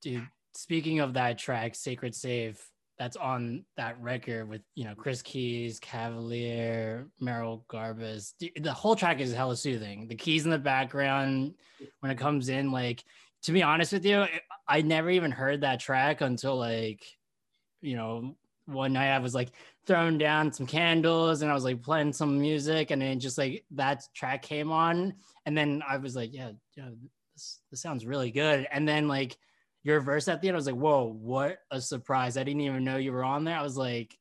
dude 0.00 0.26
speaking 0.56 1.00
of 1.00 1.14
that 1.14 1.38
track 1.38 1.74
Sacred 1.74 2.14
Space 2.14 2.60
that's 2.98 3.16
on 3.16 3.64
that 3.76 4.00
record 4.00 4.48
with 4.48 4.60
you 4.74 4.84
know 4.84 4.94
chris 4.94 5.22
keys 5.22 5.78
cavalier 5.80 7.06
Merrill 7.20 7.64
Garbus 7.70 8.32
the 8.38 8.72
whole 8.72 8.96
track 8.96 9.20
is 9.20 9.32
hella 9.32 9.56
soothing 9.56 10.08
the 10.08 10.14
keys 10.14 10.44
in 10.44 10.50
the 10.50 10.58
background 10.58 11.54
when 12.00 12.12
it 12.12 12.18
comes 12.18 12.48
in 12.48 12.72
like 12.72 13.04
to 13.42 13.52
be 13.52 13.62
honest 13.62 13.92
with 13.92 14.04
you 14.04 14.22
eh, 14.22 14.38
i 14.68 14.82
never 14.82 15.10
even 15.10 15.30
heard 15.30 15.60
that 15.60 15.80
track 15.80 16.20
until 16.20 16.56
like 16.56 17.04
you 17.80 17.96
know 17.96 18.34
one 18.66 18.92
night 18.92 19.14
i 19.14 19.18
was 19.18 19.34
like 19.34 19.50
throwing 19.86 20.18
down 20.18 20.52
some 20.52 20.66
candles 20.66 21.42
and 21.42 21.50
i 21.50 21.54
was 21.54 21.64
like 21.64 21.82
playing 21.82 22.12
some 22.12 22.40
music 22.40 22.90
and 22.90 23.02
then 23.02 23.18
just 23.18 23.38
like 23.38 23.64
that 23.70 24.02
track 24.14 24.42
came 24.42 24.70
on 24.70 25.14
and 25.46 25.56
then 25.56 25.82
i 25.88 25.96
was 25.96 26.14
like 26.14 26.32
yeah 26.32 26.50
yeah 26.76 26.88
this, 27.34 27.60
this 27.70 27.80
sounds 27.80 28.06
really 28.06 28.30
good 28.30 28.66
and 28.70 28.88
then 28.88 29.08
like 29.08 29.36
your 29.82 30.00
verse 30.00 30.28
at 30.28 30.40
the 30.40 30.48
end, 30.48 30.56
I 30.56 30.58
was 30.58 30.66
like, 30.66 30.74
whoa, 30.74 31.04
what 31.04 31.58
a 31.70 31.80
surprise. 31.80 32.36
I 32.36 32.44
didn't 32.44 32.60
even 32.60 32.84
know 32.84 32.96
you 32.96 33.12
were 33.12 33.24
on 33.24 33.44
there. 33.44 33.56
I 33.56 33.62
was 33.62 33.76
like, 33.76 34.16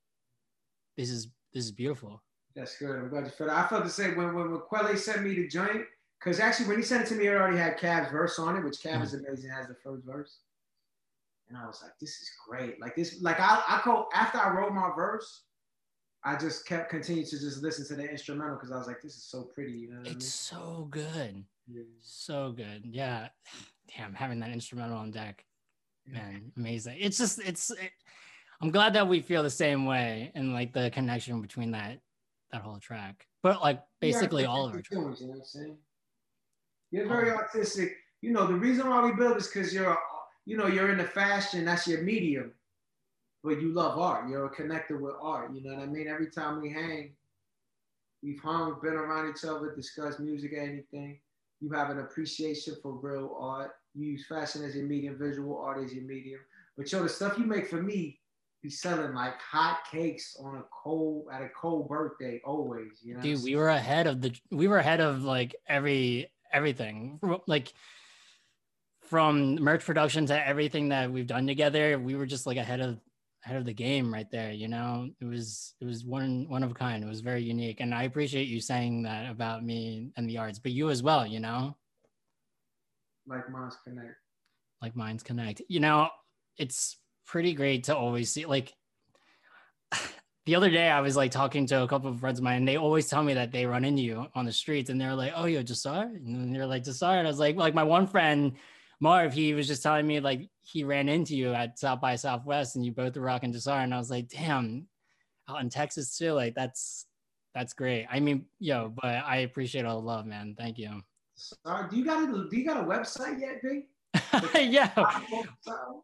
this 0.97 1.09
is 1.09 1.27
this 1.53 1.65
is 1.65 1.71
beautiful. 1.71 2.21
That's 2.55 2.77
good. 2.77 2.95
I'm 2.95 3.09
glad 3.09 3.25
you 3.25 3.31
felt. 3.31 3.49
I 3.49 3.67
felt 3.67 3.83
the 3.83 3.89
same 3.89 4.15
when 4.15 4.33
when, 4.33 4.51
when 4.51 4.61
Quelle 4.61 4.95
sent 4.95 5.23
me 5.23 5.35
the 5.35 5.47
joint. 5.47 5.83
Because 6.19 6.39
actually, 6.39 6.67
when 6.67 6.77
he 6.77 6.83
sent 6.83 7.03
it 7.03 7.07
to 7.09 7.15
me, 7.15 7.27
it 7.27 7.31
already 7.31 7.57
had 7.57 7.77
Cav's 7.77 8.11
verse 8.11 8.39
on 8.39 8.57
it, 8.57 8.63
which 8.63 8.79
Cav 8.79 8.97
mm. 8.97 9.03
is 9.03 9.13
amazing. 9.13 9.51
Has 9.51 9.67
the 9.67 9.75
first 9.83 10.05
verse, 10.05 10.39
and 11.47 11.57
I 11.57 11.65
was 11.65 11.81
like, 11.81 11.93
"This 11.99 12.09
is 12.09 12.29
great." 12.47 12.81
Like 12.81 12.95
this, 12.95 13.21
like 13.21 13.39
I, 13.39 13.61
I 13.67 13.79
co- 13.83 14.09
after 14.13 14.37
I 14.37 14.49
wrote 14.49 14.73
my 14.73 14.91
verse, 14.95 15.43
I 16.25 16.35
just 16.35 16.65
kept 16.65 16.89
continuing 16.89 17.25
to 17.27 17.39
just 17.39 17.63
listen 17.63 17.87
to 17.87 17.95
the 17.95 18.09
instrumental 18.09 18.55
because 18.55 18.71
I 18.71 18.77
was 18.77 18.87
like, 18.87 19.01
"This 19.01 19.15
is 19.15 19.23
so 19.23 19.43
pretty." 19.43 19.71
You 19.71 19.91
know 19.91 20.01
It's 20.03 20.27
so 20.27 20.87
good. 20.89 21.45
I 21.69 21.73
mean? 21.73 21.85
So 22.01 22.51
good. 22.51 22.83
Yeah. 22.85 23.29
Damn, 23.95 24.13
having 24.13 24.39
that 24.39 24.51
instrumental 24.51 24.97
on 24.97 25.11
deck. 25.11 25.45
Yeah. 26.05 26.17
Man, 26.19 26.51
amazing. 26.57 26.97
It's 26.99 27.17
just 27.17 27.39
it's 27.39 27.71
it, 27.71 27.91
I'm 28.61 28.71
glad 28.71 28.93
that 28.93 29.07
we 29.07 29.21
feel 29.21 29.43
the 29.43 29.49
same 29.49 29.85
way 29.85 30.31
and 30.35 30.53
like 30.53 30.73
the 30.73 30.89
connection 30.91 31.41
between 31.41 31.71
that 31.71 32.01
that 32.51 32.61
whole 32.61 32.79
track. 32.79 33.25
But 33.41 33.61
like 33.61 33.81
basically 34.01 34.43
Yeah, 34.43 34.49
all 34.49 34.65
of 34.65 34.73
our 34.73 34.81
tracks. 34.81 35.21
You 35.21 35.27
know 35.27 35.33
what 35.33 35.39
I'm 35.39 35.45
saying? 35.45 35.77
You're 36.91 37.07
very 37.07 37.31
oh. 37.31 37.35
artistic. 37.35 37.93
You 38.21 38.31
know, 38.31 38.47
the 38.47 38.55
reason 38.55 38.89
why 38.89 39.03
we 39.03 39.13
build 39.13 39.37
is 39.37 39.47
because 39.47 39.73
you're, 39.73 39.97
you 40.45 40.57
know, 40.57 40.67
you're 40.67 40.91
in 40.91 40.97
the 40.97 41.05
fashion. 41.05 41.65
That's 41.65 41.87
your 41.87 42.01
medium. 42.01 42.51
But 43.43 43.61
you 43.61 43.73
love 43.73 43.97
art. 43.97 44.29
You're 44.29 44.49
connected 44.49 44.99
with 44.99 45.15
art. 45.21 45.53
You 45.53 45.63
know 45.63 45.75
what 45.75 45.83
I 45.83 45.85
mean? 45.85 46.07
Every 46.07 46.29
time 46.29 46.61
we 46.61 46.69
hang, 46.69 47.11
we've 48.21 48.41
hung, 48.41 48.75
been 48.81 48.93
around 48.93 49.29
each 49.29 49.45
other, 49.45 49.73
discussed 49.73 50.19
music 50.19 50.51
or 50.53 50.59
anything. 50.59 51.19
You 51.61 51.69
have 51.71 51.89
an 51.89 51.99
appreciation 51.99 52.75
for 52.81 52.93
real 52.93 53.37
art. 53.39 53.71
You 53.95 54.11
use 54.11 54.25
fashion 54.27 54.63
as 54.63 54.75
your 54.75 54.85
medium, 54.85 55.17
visual 55.17 55.57
art 55.57 55.83
as 55.83 55.93
your 55.93 56.03
medium. 56.03 56.39
But 56.77 56.91
yo, 56.91 57.03
the 57.03 57.09
stuff 57.09 57.37
you 57.37 57.45
make 57.45 57.67
for 57.67 57.81
me, 57.81 58.19
be 58.61 58.69
selling 58.69 59.13
like 59.13 59.39
hot 59.39 59.79
cakes 59.89 60.35
on 60.43 60.57
a 60.57 60.63
cold 60.71 61.27
at 61.31 61.41
a 61.41 61.49
cold 61.49 61.87
birthday 61.87 62.41
always. 62.43 62.99
You 63.01 63.15
know, 63.15 63.21
Dude, 63.21 63.43
we 63.43 63.55
were 63.55 63.69
ahead 63.69 64.07
of 64.07 64.21
the 64.21 64.35
we 64.51 64.67
were 64.67 64.79
ahead 64.79 64.99
of 64.99 65.23
like 65.23 65.55
every 65.67 66.29
everything. 66.51 67.19
Like 67.47 67.73
from 69.01 69.55
merch 69.55 69.85
production 69.85 70.25
to 70.27 70.47
everything 70.47 70.89
that 70.89 71.11
we've 71.11 71.27
done 71.27 71.47
together, 71.47 71.97
we 71.99 72.15
were 72.15 72.25
just 72.25 72.45
like 72.45 72.57
ahead 72.57 72.79
of 72.81 72.99
ahead 73.45 73.57
of 73.57 73.65
the 73.65 73.73
game 73.73 74.13
right 74.13 74.29
there, 74.31 74.51
you 74.51 74.67
know? 74.67 75.09
It 75.21 75.25
was 75.25 75.73
it 75.81 75.85
was 75.85 76.05
one 76.05 76.45
one 76.49 76.63
of 76.63 76.71
a 76.71 76.75
kind. 76.75 77.03
It 77.03 77.07
was 77.07 77.21
very 77.21 77.43
unique. 77.43 77.79
And 77.79 77.93
I 77.93 78.03
appreciate 78.03 78.47
you 78.47 78.59
saying 78.61 79.03
that 79.03 79.29
about 79.31 79.63
me 79.63 80.11
and 80.17 80.29
the 80.29 80.37
arts, 80.37 80.59
but 80.59 80.71
you 80.73 80.89
as 80.89 81.01
well, 81.03 81.25
you 81.25 81.39
know? 81.39 81.75
like 83.27 83.49
Minds 83.51 83.77
Connect. 83.83 84.15
like 84.81 84.95
minds 84.95 85.23
connect 85.23 85.61
you 85.67 85.79
know 85.79 86.09
it's 86.57 86.97
pretty 87.25 87.53
great 87.53 87.83
to 87.83 87.95
always 87.95 88.31
see 88.31 88.45
like 88.45 88.73
the 90.49 90.55
other 90.55 90.71
day 90.71 90.89
i 90.89 90.99
was 90.99 91.15
like 91.15 91.29
talking 91.29 91.67
to 91.67 91.83
a 91.83 91.87
couple 91.87 92.09
of 92.09 92.19
friends 92.19 92.39
of 92.39 92.43
mine 92.43 92.57
and 92.57 92.67
they 92.67 92.75
always 92.75 93.07
tell 93.07 93.21
me 93.21 93.35
that 93.35 93.51
they 93.51 93.67
run 93.67 93.85
into 93.85 94.01
you 94.01 94.25
on 94.33 94.45
the 94.45 94.51
streets 94.51 94.89
and 94.89 94.99
they're 94.99 95.13
like 95.13 95.31
oh 95.35 95.45
yo 95.45 95.61
Jasar 95.61 96.05
and 96.15 96.55
they're 96.55 96.65
like 96.65 96.83
Jasar 96.83 97.19
and 97.19 97.27
i 97.27 97.29
was 97.29 97.37
like 97.37 97.55
like 97.55 97.75
my 97.75 97.83
one 97.83 98.07
friend 98.07 98.53
marv 98.99 99.31
he 99.31 99.53
was 99.53 99.67
just 99.67 99.83
telling 99.83 100.07
me 100.07 100.19
like 100.19 100.49
he 100.61 100.83
ran 100.83 101.07
into 101.07 101.35
you 101.35 101.53
at 101.53 101.77
south 101.77 102.01
by 102.01 102.15
southwest 102.15 102.75
and 102.75 102.83
you 102.83 102.91
both 102.91 103.15
were 103.15 103.21
rocking 103.21 103.53
Jasar 103.53 103.83
and 103.83 103.93
i 103.93 103.97
was 103.99 104.09
like 104.09 104.27
damn 104.27 104.87
out 105.47 105.61
in 105.61 105.69
texas 105.69 106.17
too 106.17 106.33
like 106.33 106.55
that's 106.55 107.05
that's 107.53 107.73
great. 107.73 108.07
I 108.11 108.19
mean 108.19 108.45
yo 108.59 108.91
but 108.95 109.05
i 109.05 109.37
appreciate 109.37 109.85
all 109.85 110.01
the 110.01 110.07
love 110.07 110.25
man. 110.25 110.55
Thank 110.57 110.79
you. 110.79 111.01
Sorry, 111.35 111.89
do 111.91 111.95
you 111.95 112.05
got 112.05 112.23
a 112.23 112.49
do 112.49 112.57
you 112.57 112.65
got 112.65 112.77
a 112.77 112.83
website 112.83 113.39
yet, 113.39 113.61
Big? 113.61 113.85
yeah. 114.71 114.89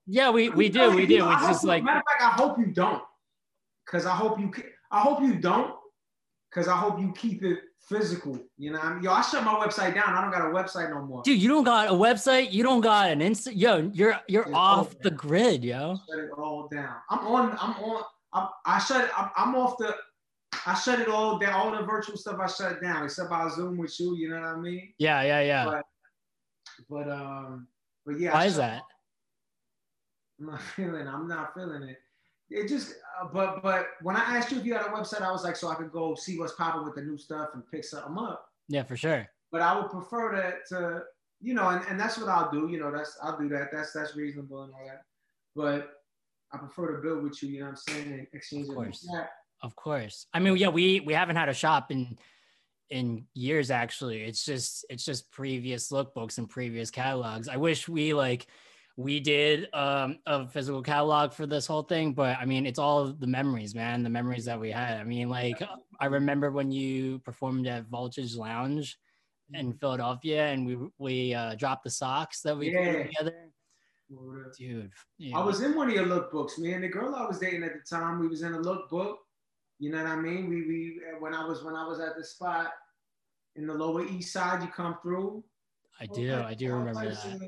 yeah 0.06 0.30
we 0.30 0.50
we 0.50 0.70
do 0.70 0.92
we 0.92 1.08
do. 1.08 1.28
it's 1.32 1.48
just 1.48 1.64
like 1.64 1.84
matter 1.84 2.00
of 2.00 2.04
fact, 2.20 2.34
I 2.34 2.42
hope 2.42 2.60
you 2.60 2.68
don't, 2.68 3.02
cause 3.86 4.06
I 4.06 4.16
hope 4.16 4.40
you 4.40 4.52
I 4.92 5.02
hope 5.02 5.22
you 5.22 5.36
don't, 5.36 5.76
cause 6.52 6.68
I 6.68 6.78
hope 6.78 7.00
you 7.00 7.14
keep 7.14 7.44
it 7.44 7.60
physical. 7.88 8.40
You 8.58 8.72
know, 8.72 8.80
I 8.80 8.94
mean, 8.94 9.04
yo, 9.04 9.12
I 9.12 9.22
shut 9.22 9.44
my 9.44 9.54
website 9.54 9.94
down. 9.94 10.10
I 10.10 10.22
don't 10.22 10.32
got 10.32 10.42
a 10.42 10.54
website 10.54 10.90
no 10.90 11.02
more. 11.02 11.22
Dude, 11.24 11.42
you 11.42 11.50
don't 11.50 11.64
got 11.64 11.90
a 11.90 11.94
website. 11.94 12.52
You 12.52 12.64
don't 12.64 12.82
got 12.82 13.10
an 13.10 13.20
Insta. 13.20 13.52
Yo, 13.54 13.90
you're 13.94 14.20
you're 14.28 14.54
off 14.54 14.98
the 15.00 15.12
grid, 15.12 15.64
yo. 15.64 15.98
Shut 16.10 16.20
it 16.20 16.30
all 16.38 16.68
down. 16.72 16.96
I'm 17.10 17.20
on. 17.20 17.58
I'm 17.60 17.84
on. 17.84 18.04
I'm, 18.34 18.48
I 18.66 18.80
shut 18.80 19.06
it. 19.06 19.12
I'm, 19.18 19.30
I'm 19.36 19.56
off 19.56 19.78
the. 19.78 19.96
I 20.66 20.74
shut 20.74 21.00
it 21.00 21.08
all 21.08 21.38
down. 21.38 21.54
All 21.54 21.72
the 21.72 21.84
virtual 21.84 22.18
stuff 22.18 22.40
I 22.40 22.48
shut 22.48 22.82
down, 22.82 23.06
except 23.06 23.32
I 23.32 23.48
Zoom 23.50 23.78
with 23.78 24.00
you. 24.00 24.16
You 24.16 24.30
know 24.30 24.40
what 24.40 24.50
I 24.50 24.56
mean? 24.58 24.94
Yeah, 24.98 25.22
yeah, 25.22 25.42
yeah. 25.42 25.66
But, 25.66 25.86
but 26.90 27.12
um, 27.12 27.68
but 28.06 28.20
yeah. 28.20 28.34
Why 28.34 28.46
is 28.46 28.58
that? 28.58 28.82
I'm 30.40 30.48
not 30.48 30.62
feeling. 30.76 31.08
I'm 31.08 31.28
not 31.28 31.54
feeling 31.54 31.84
it. 31.84 31.98
It 32.50 32.68
just. 32.68 32.96
Uh, 33.20 33.28
but 33.32 33.64
but 33.64 33.88
when 34.02 34.16
I 34.16 34.38
asked 34.38 34.52
you 34.52 34.60
if 34.60 34.66
you 34.66 34.74
had 34.74 34.86
a 34.86 34.90
website, 34.90 35.22
I 35.22 35.32
was 35.32 35.44
like, 35.44 35.56
so 35.56 35.70
I 35.70 35.76
could 35.76 35.92
go 35.92 36.16
see 36.16 36.38
what's 36.38 36.54
popping 36.54 36.84
with 36.84 36.96
the 36.96 37.02
new 37.02 37.18
stuff 37.18 37.50
and 37.54 37.64
pick 37.72 37.84
something 37.84 38.18
up. 38.18 38.46
Yeah, 38.68 38.84
for 38.84 38.98
sure. 38.98 39.28
But 39.52 39.62
I 39.62 39.76
would 39.78 39.90
prefer 39.90 40.32
to 40.32 40.54
to 40.76 41.04
you 41.42 41.54
know, 41.54 41.70
and, 41.70 41.86
and 41.88 42.00
that's 42.00 42.18
what 42.18 42.30
I'll 42.30 42.52
do. 42.52 42.68
You 42.70 42.80
know, 42.80 42.92
that's 42.92 43.18
I'll 43.22 43.38
do 43.38 43.50
that. 43.50 43.70
That's 43.72 43.94
that's 43.94 44.16
reasonable 44.16 44.64
and 44.64 44.74
all 44.74 44.86
that. 44.88 45.02
But 45.56 45.90
I 46.54 46.58
prefer 46.58 46.96
to 46.96 47.02
build 47.02 47.24
with 47.24 47.42
you. 47.42 47.50
You 47.50 47.60
know 47.60 47.66
what 47.66 47.72
I'm 47.72 47.78
saying? 47.78 48.14
And 48.14 48.28
exchange 48.34 48.70
Of 48.70 48.76
like 48.76 48.88
course. 48.88 49.08
that. 49.14 49.30
Of 49.62 49.76
course. 49.76 50.28
I 50.34 50.40
mean, 50.40 50.58
yeah, 50.58 50.70
we 50.70 51.00
we 51.00 51.14
haven't 51.14 51.36
had 51.36 51.50
a 51.50 51.54
shop 51.54 51.92
in 51.92 52.18
in 52.90 53.26
years 53.34 53.72
actually. 53.72 54.24
It's 54.24 54.46
just 54.46 54.86
it's 54.90 55.06
just 55.06 55.32
previous 55.32 55.92
lookbooks 55.92 56.38
and 56.38 56.50
previous 56.50 56.92
catalogs. 56.92 57.48
I 57.48 57.58
wish 57.58 57.88
we 57.88 58.14
like 58.14 58.48
we 58.98 59.20
did 59.20 59.68
um 59.74 60.20
a 60.26 60.48
physical 60.48 60.82
catalog 60.82 61.34
for 61.34 61.46
this 61.46 61.68
whole 61.68 61.84
thing, 61.84 62.14
but 62.14 62.38
I 62.38 62.46
mean, 62.46 62.66
it's 62.66 62.80
all 62.80 63.08
the 63.12 63.28
memories, 63.28 63.76
man, 63.76 64.04
the 64.04 64.10
memories 64.10 64.46
that 64.46 64.60
we 64.60 64.72
had. 64.72 65.00
I 65.00 65.04
mean, 65.04 65.30
like 65.30 65.62
I 66.00 66.06
remember 66.06 66.52
when 66.52 66.72
you 66.72 67.20
performed 67.20 67.68
at 67.68 67.86
Voltage 67.88 68.36
Lounge 68.36 68.98
in 69.54 69.74
Philadelphia 69.74 70.48
and 70.48 70.66
we 70.66 70.78
we 70.98 71.34
uh 71.34 71.56
dropped 71.56 71.84
the 71.84 71.90
socks 71.92 72.42
that 72.42 72.58
we 72.58 72.72
Yeah. 72.72 72.94
put 72.94 73.08
together. 73.08 73.52
Dude, 74.58 74.92
I 75.34 75.44
was 75.44 75.62
in 75.62 75.76
one 75.76 75.90
of 75.90 75.96
your 75.96 76.06
lookbooks, 76.06 76.60
man. 76.60 76.82
The 76.82 76.88
girl 76.88 77.16
I 77.16 77.26
was 77.26 77.40
dating 77.40 77.64
at 77.64 77.74
the 77.74 77.82
time, 77.90 78.20
we 78.20 78.28
was 78.28 78.44
in 78.44 78.54
a 78.54 78.60
lookbook. 78.60 79.18
You 79.80 79.92
know 79.92 79.98
what 79.98 80.12
I 80.12 80.16
mean? 80.16 80.48
We 80.48 80.66
we 80.68 81.02
when 81.20 81.34
I 81.34 81.46
was 81.46 81.64
when 81.64 81.76
I 81.76 81.86
was 81.86 82.00
at 82.00 82.16
the 82.16 82.24
spot 82.24 82.72
in 83.56 83.68
the 83.68 83.74
Lower 83.74 84.06
East 84.06 84.32
Side, 84.32 84.62
you 84.62 84.70
come 84.70 84.98
through. 85.02 85.44
I 86.00 86.06
do, 86.06 86.34
I 86.36 86.54
do 86.54 86.72
remember 86.74 87.10
that. 87.10 87.40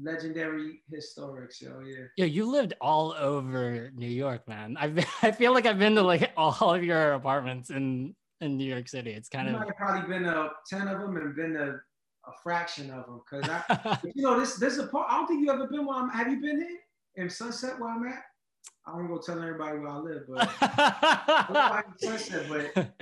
Legendary 0.00 0.80
historic 0.90 1.52
yo, 1.60 1.80
yeah. 1.80 2.04
Yeah, 2.16 2.24
you 2.24 2.50
lived 2.50 2.74
all 2.80 3.14
over 3.18 3.90
New 3.94 4.08
York, 4.08 4.46
man. 4.48 4.76
I've 4.78 4.98
I 5.22 5.30
feel 5.30 5.52
like 5.52 5.66
I've 5.66 5.78
been 5.78 5.94
to 5.96 6.02
like 6.02 6.32
all 6.36 6.74
of 6.74 6.82
your 6.82 7.12
apartments 7.12 7.70
in 7.70 8.14
in 8.40 8.56
New 8.56 8.64
York 8.64 8.88
City. 8.88 9.10
It's 9.10 9.28
kind 9.28 9.48
You 9.48 9.54
of 9.54 9.60
might 9.60 9.68
have 9.68 9.76
probably 9.76 10.08
been 10.08 10.24
to 10.24 10.50
ten 10.68 10.88
of 10.88 11.00
them 11.00 11.16
and 11.16 11.34
been 11.36 11.52
to 11.54 11.80
a 12.26 12.32
fraction 12.42 12.90
of 12.90 13.06
them, 13.06 13.20
cause 13.28 13.48
I, 13.48 13.98
you 14.14 14.22
know, 14.22 14.38
this 14.38 14.56
this 14.56 14.74
is 14.74 14.78
a 14.80 14.86
part. 14.86 15.08
I 15.10 15.16
don't 15.16 15.26
think 15.26 15.44
you 15.44 15.50
ever 15.50 15.66
been 15.66 15.86
where 15.86 15.98
I'm. 15.98 16.08
Have 16.10 16.28
you 16.28 16.40
been 16.40 16.58
here 16.58 16.78
in 17.16 17.28
Sunset 17.28 17.78
where 17.78 17.90
I'm 17.90 18.06
at? 18.06 18.22
I 18.86 18.92
don't 18.92 19.08
go 19.08 19.18
telling 19.18 19.42
everybody 19.42 19.78
where 19.78 19.88
I 19.88 19.96
live, 19.96 20.22
but 20.28 20.48
I 20.60 21.46
live 21.48 21.56
out 21.56 21.84
in 21.86 22.18
Sunset, 22.18 22.46
but 22.48 22.94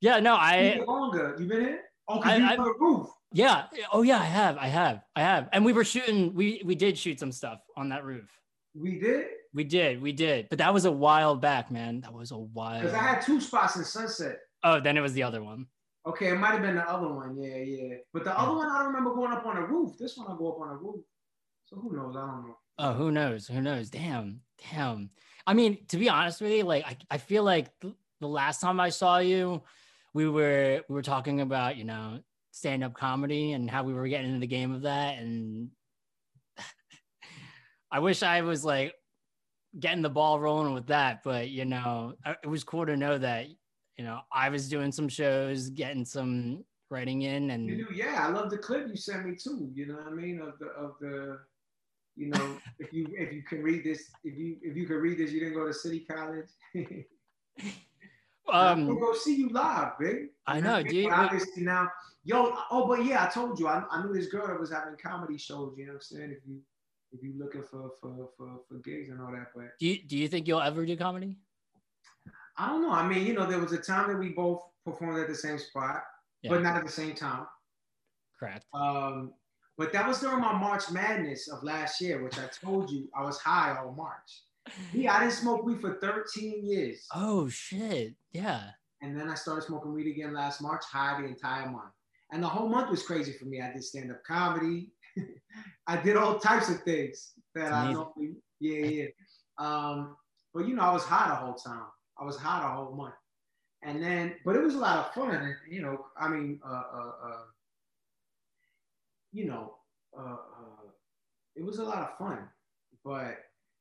yeah, 0.00 0.20
no, 0.20 0.34
I 0.34 0.82
longer. 0.86 1.36
You 1.38 1.46
been 1.46 1.60
here? 1.60 1.80
Oh, 2.10 2.20
I- 2.22 2.56
on 2.56 2.74
roof. 2.80 3.08
yeah, 3.32 3.66
oh 3.92 4.02
yeah, 4.02 4.18
I 4.18 4.24
have, 4.24 4.56
I 4.58 4.66
have, 4.66 5.02
I 5.16 5.20
have, 5.20 5.48
and 5.52 5.64
we 5.64 5.72
were 5.72 5.84
shooting. 5.84 6.34
We 6.34 6.62
we 6.64 6.74
did 6.74 6.98
shoot 6.98 7.20
some 7.20 7.32
stuff 7.32 7.60
on 7.76 7.88
that 7.90 8.04
roof. 8.04 8.28
We 8.74 8.98
did. 8.98 9.26
We 9.52 9.64
did, 9.64 10.00
we 10.00 10.12
did, 10.12 10.48
but 10.48 10.58
that 10.58 10.72
was 10.72 10.84
a 10.84 10.92
while 10.92 11.34
back, 11.34 11.70
man. 11.70 12.00
That 12.02 12.12
was 12.12 12.30
a 12.30 12.38
while. 12.38 12.80
Because 12.80 12.94
I 12.94 13.02
had 13.02 13.20
two 13.22 13.40
spots 13.40 13.76
in 13.76 13.84
Sunset. 13.84 14.38
Oh, 14.62 14.78
then 14.80 14.96
it 14.96 15.00
was 15.00 15.12
the 15.12 15.22
other 15.24 15.42
one. 15.42 15.66
Okay, 16.06 16.28
it 16.28 16.36
might 16.38 16.52
have 16.52 16.62
been 16.62 16.76
the 16.76 16.88
other 16.88 17.08
one. 17.12 17.36
Yeah, 17.40 17.56
yeah. 17.56 17.96
But 18.12 18.24
the 18.24 18.38
other 18.38 18.56
one, 18.56 18.70
I 18.70 18.78
don't 18.78 18.86
remember 18.88 19.14
going 19.14 19.32
up 19.32 19.44
on 19.44 19.56
a 19.56 19.66
roof. 19.66 19.98
This 19.98 20.16
one, 20.16 20.28
I 20.30 20.36
go 20.38 20.52
up 20.52 20.60
on 20.60 20.68
a 20.68 20.74
roof. 20.76 21.04
So 21.66 21.76
who 21.76 21.94
knows? 21.96 22.14
I 22.16 22.20
don't 22.20 22.46
know. 22.46 22.56
Oh, 22.78 22.92
who 22.92 23.10
knows? 23.10 23.46
Who 23.48 23.60
knows? 23.60 23.90
Damn, 23.90 24.40
damn. 24.70 25.10
I 25.46 25.54
mean, 25.54 25.84
to 25.88 25.96
be 25.96 26.08
honest 26.08 26.40
with 26.40 26.52
you, 26.52 26.62
like 26.64 26.84
I, 26.86 26.96
I 27.10 27.18
feel 27.18 27.42
like 27.42 27.68
th- 27.80 27.94
the 28.20 28.28
last 28.28 28.60
time 28.60 28.78
I 28.80 28.90
saw 28.90 29.18
you, 29.18 29.62
we 30.14 30.28
were 30.28 30.82
we 30.88 30.94
were 30.94 31.02
talking 31.02 31.40
about 31.40 31.76
you 31.76 31.84
know 31.84 32.20
stand 32.52 32.82
up 32.82 32.94
comedy 32.94 33.52
and 33.52 33.70
how 33.70 33.84
we 33.84 33.94
were 33.94 34.08
getting 34.08 34.28
into 34.28 34.40
the 34.40 34.46
game 34.46 34.74
of 34.74 34.82
that, 34.82 35.18
and 35.18 35.68
I 37.92 37.98
wish 38.00 38.22
I 38.22 38.42
was 38.42 38.64
like 38.64 38.94
getting 39.78 40.02
the 40.02 40.10
ball 40.10 40.40
rolling 40.40 40.74
with 40.74 40.86
that, 40.88 41.22
but 41.22 41.50
you 41.50 41.64
know, 41.64 42.14
it 42.42 42.48
was 42.48 42.64
cool 42.64 42.86
to 42.86 42.96
know 42.96 43.18
that 43.18 43.46
you 43.96 44.04
know 44.04 44.20
I 44.32 44.48
was 44.48 44.68
doing 44.68 44.92
some 44.92 45.08
shows, 45.08 45.70
getting 45.70 46.04
some 46.04 46.64
writing 46.90 47.22
in, 47.22 47.50
and 47.50 47.68
You 47.68 47.86
do, 47.88 47.94
yeah. 47.94 48.26
I 48.26 48.30
love 48.30 48.50
the 48.50 48.58
clip 48.58 48.88
you 48.88 48.96
sent 48.96 49.26
me 49.26 49.36
too. 49.36 49.70
You 49.74 49.86
know 49.86 49.94
what 49.94 50.08
I 50.08 50.10
mean? 50.10 50.40
Of 50.40 50.58
the 50.58 50.66
of 50.66 50.94
the, 51.00 51.38
you 52.16 52.28
know, 52.30 52.58
if 52.78 52.92
you 52.92 53.06
if 53.12 53.32
you 53.32 53.42
can 53.42 53.62
read 53.62 53.84
this, 53.84 54.10
if 54.24 54.36
you 54.36 54.56
if 54.62 54.76
you 54.76 54.86
can 54.86 54.96
read 54.96 55.18
this, 55.18 55.30
you 55.30 55.40
didn't 55.40 55.54
go 55.54 55.66
to 55.66 55.72
City 55.74 56.00
College. 56.00 56.48
Um, 58.52 58.86
gonna 58.86 59.00
go 59.00 59.14
see 59.14 59.36
you 59.36 59.48
live, 59.50 59.92
big. 59.98 60.28
I 60.46 60.60
know, 60.60 60.82
dude. 60.82 61.08
But 61.08 61.18
Obviously 61.18 61.62
now, 61.62 61.88
yo. 62.24 62.54
Oh, 62.70 62.86
but 62.86 63.04
yeah, 63.04 63.24
I 63.24 63.28
told 63.28 63.58
you, 63.58 63.68
I, 63.68 63.82
I 63.90 64.02
knew 64.04 64.12
this 64.12 64.26
girl 64.28 64.46
that 64.46 64.58
was 64.58 64.70
having 64.70 64.96
comedy 65.02 65.38
shows. 65.38 65.74
You 65.76 65.86
know 65.86 65.92
what 65.92 65.96
I'm 65.96 66.00
saying? 66.02 66.30
If 66.36 66.46
you 66.46 66.60
if 67.12 67.22
you 67.22 67.34
looking 67.38 67.62
for 67.62 67.90
for 68.00 68.28
for 68.36 68.60
for 68.68 68.74
gigs 68.84 69.10
and 69.10 69.20
all 69.20 69.32
that, 69.32 69.48
but 69.54 69.78
do 69.78 69.86
you 69.86 70.02
do 70.06 70.16
you 70.16 70.28
think 70.28 70.46
you'll 70.48 70.60
ever 70.60 70.84
do 70.86 70.96
comedy? 70.96 71.36
I 72.56 72.68
don't 72.68 72.82
know. 72.82 72.92
I 72.92 73.06
mean, 73.06 73.26
you 73.26 73.32
know, 73.32 73.46
there 73.46 73.58
was 73.58 73.72
a 73.72 73.78
time 73.78 74.08
that 74.08 74.18
we 74.18 74.30
both 74.30 74.62
performed 74.84 75.18
at 75.18 75.28
the 75.28 75.34
same 75.34 75.58
spot, 75.58 76.02
Yeah. 76.42 76.50
but 76.50 76.62
not 76.62 76.76
at 76.76 76.84
the 76.84 76.92
same 76.92 77.14
time. 77.14 77.46
Correct. 78.38 78.66
Um, 78.74 79.32
but 79.78 79.92
that 79.94 80.06
was 80.06 80.20
during 80.20 80.40
my 80.40 80.52
March 80.52 80.90
Madness 80.90 81.48
of 81.48 81.62
last 81.62 82.00
year, 82.02 82.22
which 82.22 82.38
I 82.38 82.46
told 82.48 82.90
you 82.90 83.08
I 83.16 83.22
was 83.22 83.38
high 83.38 83.76
all 83.78 83.92
March. 83.92 84.42
Yeah, 84.92 85.16
I 85.16 85.20
didn't 85.20 85.34
smoke 85.34 85.64
weed 85.64 85.80
for 85.80 85.94
13 86.00 86.66
years. 86.66 87.06
Oh 87.14 87.48
shit! 87.48 88.14
Yeah. 88.32 88.62
And 89.02 89.18
then 89.18 89.28
I 89.28 89.34
started 89.34 89.62
smoking 89.62 89.94
weed 89.94 90.10
again 90.10 90.34
last 90.34 90.60
March, 90.60 90.84
high 90.84 91.20
the 91.20 91.26
entire 91.26 91.68
month. 91.70 91.92
And 92.32 92.42
the 92.42 92.48
whole 92.48 92.68
month 92.68 92.90
was 92.90 93.02
crazy 93.02 93.32
for 93.32 93.46
me. 93.46 93.60
I 93.60 93.72
did 93.72 93.82
stand 93.82 94.10
up 94.10 94.22
comedy. 94.24 94.90
I 95.86 95.96
did 95.96 96.16
all 96.16 96.38
types 96.38 96.68
of 96.68 96.82
things 96.82 97.32
that 97.54 97.72
I 97.72 97.92
normally, 97.92 98.36
yeah, 98.60 98.84
yeah. 98.86 99.06
Um, 99.58 100.16
but 100.54 100.68
you 100.68 100.74
know, 100.74 100.82
I 100.82 100.92
was 100.92 101.02
high 101.02 101.28
the 101.28 101.34
whole 101.34 101.54
time. 101.54 101.86
I 102.18 102.24
was 102.24 102.36
high 102.36 102.60
the 102.60 102.68
whole 102.68 102.94
month. 102.94 103.14
And 103.82 104.02
then, 104.02 104.34
but 104.44 104.56
it 104.56 104.62
was 104.62 104.74
a 104.74 104.78
lot 104.78 104.98
of 104.98 105.14
fun. 105.14 105.34
And, 105.34 105.54
you 105.68 105.80
know, 105.80 106.06
I 106.18 106.28
mean, 106.28 106.60
uh, 106.64 106.82
uh, 106.92 107.12
uh, 107.24 107.42
you 109.32 109.46
know, 109.46 109.74
uh, 110.16 110.32
uh, 110.32 110.88
it 111.56 111.64
was 111.64 111.78
a 111.78 111.84
lot 111.84 111.98
of 112.02 112.18
fun. 112.18 112.46
But, 113.04 113.38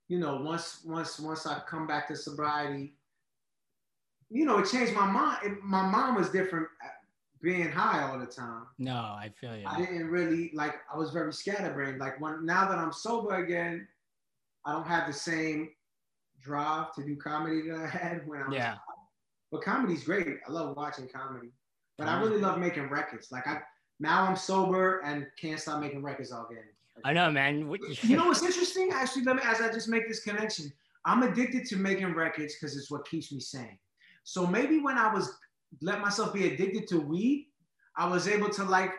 you 0.10 0.20
know, 0.20 0.42
once, 0.42 0.82
once, 0.86 1.20
once 1.20 1.46
I 1.46 1.62
come 1.68 1.88
back 1.88 2.08
to 2.10 2.16
sobriety, 2.16 2.96
you 4.30 4.44
know, 4.44 4.60
it 4.60 4.70
changed 4.70 4.94
my 4.94 5.06
mind. 5.06 5.38
It, 5.44 5.64
my 5.64 5.84
mind 5.84 6.18
was 6.18 6.30
different 6.30 6.68
uh, 6.84 6.90
being 7.42 7.72
high 7.72 8.04
all 8.04 8.20
the 8.20 8.26
time. 8.26 8.64
No, 8.78 8.96
I 8.96 9.32
feel 9.40 9.56
you. 9.56 9.66
I 9.66 9.78
didn't 9.78 10.08
really 10.08 10.52
like. 10.54 10.76
I 10.94 10.98
was 10.98 11.12
very 11.12 11.34
scatterbrained. 11.34 12.00
Like 12.00 12.20
when 12.20 12.46
now 12.46 12.68
that 12.68 12.78
I'm 12.78 12.92
sober 12.92 13.44
again, 13.44 13.88
I 14.66 14.74
don't 14.74 14.86
have 14.86 15.08
the 15.08 15.14
same 15.14 15.70
drive 16.42 16.94
to 16.96 17.04
do 17.04 17.16
comedy 17.16 17.70
that 17.70 17.80
I 17.80 17.88
had 17.88 18.28
when 18.28 18.42
I 18.42 18.48
was. 18.48 18.56
Yeah. 18.56 18.76
But 19.52 19.64
comedy's 19.64 20.04
great. 20.04 20.28
I 20.48 20.52
love 20.52 20.76
watching 20.76 21.08
comedy. 21.08 21.50
But 21.98 22.08
I 22.08 22.20
really 22.22 22.40
love 22.40 22.60
making 22.60 22.90
records. 22.90 23.32
Like 23.32 23.48
I 23.48 23.62
now 24.00 24.24
I'm 24.24 24.36
sober 24.36 25.00
and 25.00 25.26
can't 25.40 25.60
stop 25.60 25.82
making 25.82 26.04
records 26.04 26.32
all 26.32 26.48
again. 26.50 26.64
I 27.04 27.14
know, 27.14 27.30
man. 27.32 27.72
You 28.02 28.18
know 28.18 28.26
what's 28.26 28.44
interesting? 28.44 28.92
Actually, 28.94 29.24
let 29.24 29.36
me 29.38 29.42
as 29.46 29.62
I 29.62 29.72
just 29.72 29.88
make 29.88 30.08
this 30.08 30.22
connection. 30.22 30.72
I'm 31.06 31.24
addicted 31.24 31.66
to 31.68 31.78
making 31.78 32.14
records 32.14 32.56
because 32.56 32.78
it's 32.78 32.92
what 32.92 33.08
keeps 33.08 33.32
me 33.32 33.40
sane. 33.40 33.80
So 34.24 34.46
maybe 34.46 34.80
when 34.80 34.98
I 34.98 35.14
was 35.14 35.38
let 35.82 36.02
myself 36.02 36.34
be 36.34 36.48
addicted 36.48 36.88
to 36.90 37.00
weed, 37.00 37.48
I 37.96 38.08
was 38.08 38.28
able 38.28 38.50
to 38.50 38.64
like 38.64 38.92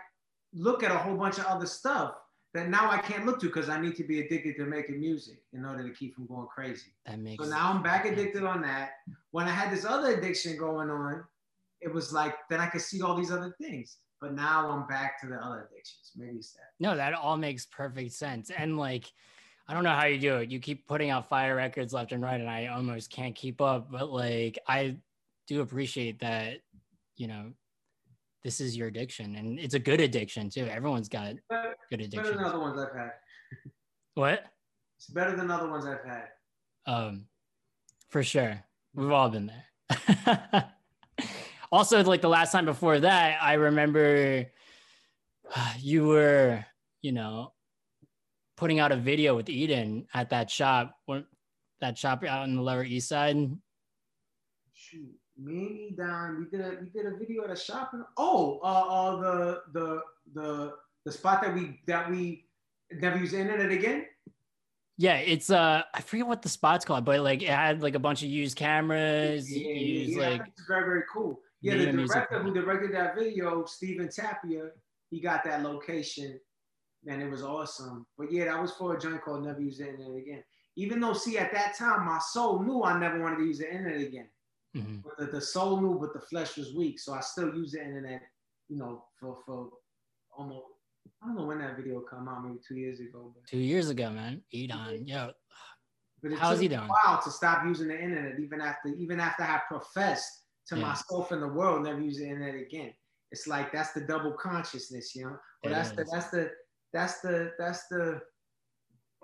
look 0.53 0.83
at 0.83 0.91
a 0.91 0.99
whole 0.99 1.17
bunch 1.17 1.39
of 1.39 1.47
other 1.47 1.67
stuff 1.67 2.15
that 2.53 2.69
now 2.69 2.91
I 2.91 2.99
can't 2.99 3.27
look 3.27 3.39
to 3.41 3.47
because 3.47 3.69
I 3.69 3.81
need 3.81 3.95
to 3.97 4.05
be 4.05 4.21
addicted 4.21 4.57
to 4.57 4.67
making 4.67 4.99
music 4.99 5.43
in 5.53 5.65
order 5.65 5.87
to 5.87 5.95
keep 5.95 6.15
from 6.15 6.27
going 6.27 6.49
crazy. 6.49 6.93
that 7.07 7.19
makes. 7.19 7.45
So 7.45 7.51
now 7.51 7.73
I'm 7.73 7.83
back 7.83 8.07
addicted 8.07 8.45
on 8.45 8.61
that. 8.63 8.91
When 9.31 9.47
I 9.47 9.51
had 9.51 9.73
this 9.73 9.85
other 9.85 10.17
addiction 10.17 10.57
going 10.57 10.91
on, 10.91 11.25
it 11.81 11.93
was 11.93 12.13
like 12.13 12.35
then 12.49 12.61
I 12.61 12.67
could 12.67 12.81
see 12.81 13.03
all 13.03 13.15
these 13.15 13.31
other 13.31 13.55
things. 13.61 13.99
But 14.21 14.35
now 14.35 14.71
I'm 14.71 14.87
back 14.87 15.21
to 15.23 15.27
the 15.27 15.37
other 15.37 15.69
addictions. 15.71 16.13
Maybe 16.17 16.37
it's 16.37 16.53
that. 16.53 16.73
No, 16.79 16.95
that 16.97 17.15
all 17.15 17.37
makes 17.37 17.65
perfect 17.67 18.13
sense. 18.13 18.51
And 18.51 18.77
like, 18.77 19.11
I 19.67 19.73
don't 19.73 19.85
know 19.85 19.95
how 19.95 20.07
you 20.07 20.19
do 20.19 20.37
it. 20.37 20.51
You 20.51 20.61
keep 20.61 20.87
putting 20.87 21.11
out 21.11 21.29
fire 21.29 21.57
records 21.57 21.93
left 21.93 22.13
and 22.13 22.23
right, 22.23 22.41
and 22.41 22.51
I 22.51 22.67
almost 22.67 23.11
can't 23.11 23.35
keep 23.35 23.61
up. 23.61 23.91
But 23.91 24.11
like, 24.11 24.59
I 24.69 24.97
do 25.47 25.63
appreciate 25.63 26.19
that. 26.21 26.59
You 27.17 27.29
know, 27.29 27.53
this 28.43 28.61
is 28.61 28.77
your 28.77 28.89
addiction, 28.89 29.37
and 29.37 29.59
it's 29.59 29.75
a 29.75 29.79
good 29.79 30.01
addiction 30.01 30.51
too. 30.51 30.67
Everyone's 30.67 31.09
got 31.09 31.35
But 31.49 31.77
good 31.91 32.01
addiction. 32.01 32.23
better 32.23 32.37
than 32.37 32.45
other 32.45 32.61
ones 32.61 32.79
I've 32.79 32.99
had. 32.99 33.13
What? 34.15 34.45
It's 34.99 35.07
better 35.07 35.35
than 35.37 35.51
other 35.51 35.69
ones 35.71 35.87
I've 35.87 36.05
had. 36.05 36.29
Um, 36.87 37.27
for 38.11 38.23
sure. 38.23 38.63
We've 38.95 39.11
all 39.11 39.29
been 39.31 39.47
there. 39.47 40.73
also, 41.73 42.03
like 42.05 42.21
the 42.21 42.29
last 42.29 42.53
time 42.53 42.65
before 42.65 43.01
that, 43.01 43.43
I 43.43 43.55
remember 43.55 44.47
you 45.79 46.07
were, 46.07 46.65
you 47.03 47.13
know, 47.13 47.53
putting 48.57 48.79
out 48.79 48.93
a 48.93 48.97
video 48.97 49.35
with 49.37 49.49
Eden 49.49 50.07
at 50.13 50.31
that 50.31 50.51
shop, 50.51 50.97
that 51.81 51.97
shop 51.97 52.25
out 52.25 52.47
in 52.49 52.57
the 52.57 52.63
Lower 52.63 52.85
East 52.85 53.09
Side. 53.09 53.37
Shoot. 54.75 55.15
Me 55.43 55.95
down. 55.97 56.39
We 56.39 56.59
did 56.59 56.67
a 56.67 56.77
we 56.83 56.91
did 56.91 57.07
a 57.07 57.17
video 57.17 57.45
at 57.45 57.51
a 57.51 57.57
shopping. 57.57 58.05
Oh, 58.19 58.61
uh, 58.63 58.67
uh 58.67 59.21
the 59.21 59.63
the 59.73 60.01
the 60.35 60.73
the 61.07 61.13
spot 61.13 61.41
that 61.41 61.55
we 61.55 61.81
that 61.87 62.11
we 62.11 62.45
never 62.93 63.17
use 63.17 63.33
internet 63.33 63.71
again. 63.71 64.05
Yeah, 64.99 65.17
it's 65.17 65.49
uh 65.49 65.83
I 65.95 66.03
forget 66.03 66.27
what 66.27 66.43
the 66.43 66.51
spot's 66.51 66.85
called, 66.85 67.07
but 67.07 67.21
like 67.21 67.41
it 67.43 67.49
had 67.49 67.83
like 67.83 67.95
a 67.95 67.99
bunch 67.99 68.23
of 68.23 68.29
used 68.29 68.59
cameras, 68.59 69.51
Yeah, 69.51 69.67
yeah, 69.67 69.75
used 69.75 70.19
yeah, 70.19 70.29
like 70.29 70.43
it's 70.47 70.67
very 70.69 70.85
very 70.85 71.03
cool. 71.11 71.41
Yeah, 71.63 71.77
the 71.77 71.93
director 71.93 72.43
who 72.43 72.55
directed 72.55 72.95
that 72.95 73.15
video, 73.17 73.65
Steven 73.67 74.09
Tapia, 74.09 74.71
he 75.11 75.21
got 75.21 75.45
that 75.45 75.63
location, 75.63 76.41
and 77.07 77.23
it 77.23 77.31
was 77.31 77.43
awesome. 77.43 78.07
But 78.17 78.33
yeah, 78.33 78.47
that 78.47 78.61
was 78.61 78.73
for 78.73 78.97
a 78.97 79.01
joint 79.01 79.23
called 79.23 79.45
Never 79.45 79.61
Use 79.61 79.79
the 79.79 79.89
Internet 79.91 80.17
Again. 80.17 80.45
Even 80.77 81.01
though, 81.01 81.13
see, 81.13 81.37
at 81.37 81.53
that 81.53 81.77
time, 81.77 82.07
my 82.07 82.19
soul 82.19 82.63
knew 82.63 82.83
I 82.83 82.99
never 82.99 83.21
wanted 83.21 83.39
to 83.39 83.45
use 83.45 83.59
the 83.59 83.71
internet 83.71 84.01
again. 84.01 84.29
Mhm. 84.77 85.03
But 85.03 85.19
the, 85.19 85.27
the 85.27 85.41
soul 85.41 85.81
knew, 85.81 85.99
but 85.99 86.13
the 86.13 86.21
flesh 86.21 86.57
was 86.57 86.73
weak. 86.75 86.99
So 87.01 87.13
I 87.13 87.21
still 87.21 87.55
use 87.55 87.73
the 87.73 87.85
internet, 87.85 88.23
you 88.69 88.77
know, 88.79 89.05
for 89.19 89.39
for 89.45 89.71
almost 90.33 90.65
I 91.23 91.27
don't 91.27 91.37
know 91.37 91.45
when 91.45 91.59
that 91.59 91.77
video 91.77 92.01
came 92.01 92.29
out, 92.29 92.45
maybe 92.45 92.61
two 92.67 92.77
years 92.77 93.01
ago. 93.01 93.33
But, 93.35 93.47
two 93.47 93.59
years 93.59 93.91
ago, 93.91 94.11
man. 94.11 94.43
Edon. 94.55 95.07
Yo, 95.09 95.33
but 96.23 96.33
it 96.33 96.39
How's 96.39 96.55
took 96.55 96.63
he 96.63 96.69
doing? 96.69 96.81
a 96.83 96.87
while 96.89 97.21
to 97.21 97.31
stop 97.31 97.65
using 97.65 97.89
the 97.89 98.01
internet, 98.01 98.39
even 98.39 98.61
after 98.61 98.89
even 98.91 99.19
after 99.19 99.43
I 99.43 99.61
professed 99.67 100.40
to 100.69 100.77
Yeah. 100.77 100.83
myself 100.83 101.33
and 101.33 101.43
the 101.43 101.49
world 101.49 101.85
never 101.85 102.01
use 102.01 102.19
the 102.19 102.25
internet 102.29 102.55
again. 102.55 102.93
It's 103.33 103.47
like 103.47 103.73
that's 103.73 103.93
the 103.93 104.01
double 104.03 104.33
consciousness, 104.33 105.15
you 105.15 105.25
know. 105.25 105.37
It 105.63 105.71
that's 105.71 105.91
the 105.93 106.05
that's 106.11 106.31
the 106.31 106.51
that's 106.93 107.21
the 107.21 107.53
that's 107.59 107.87
the 107.89 108.21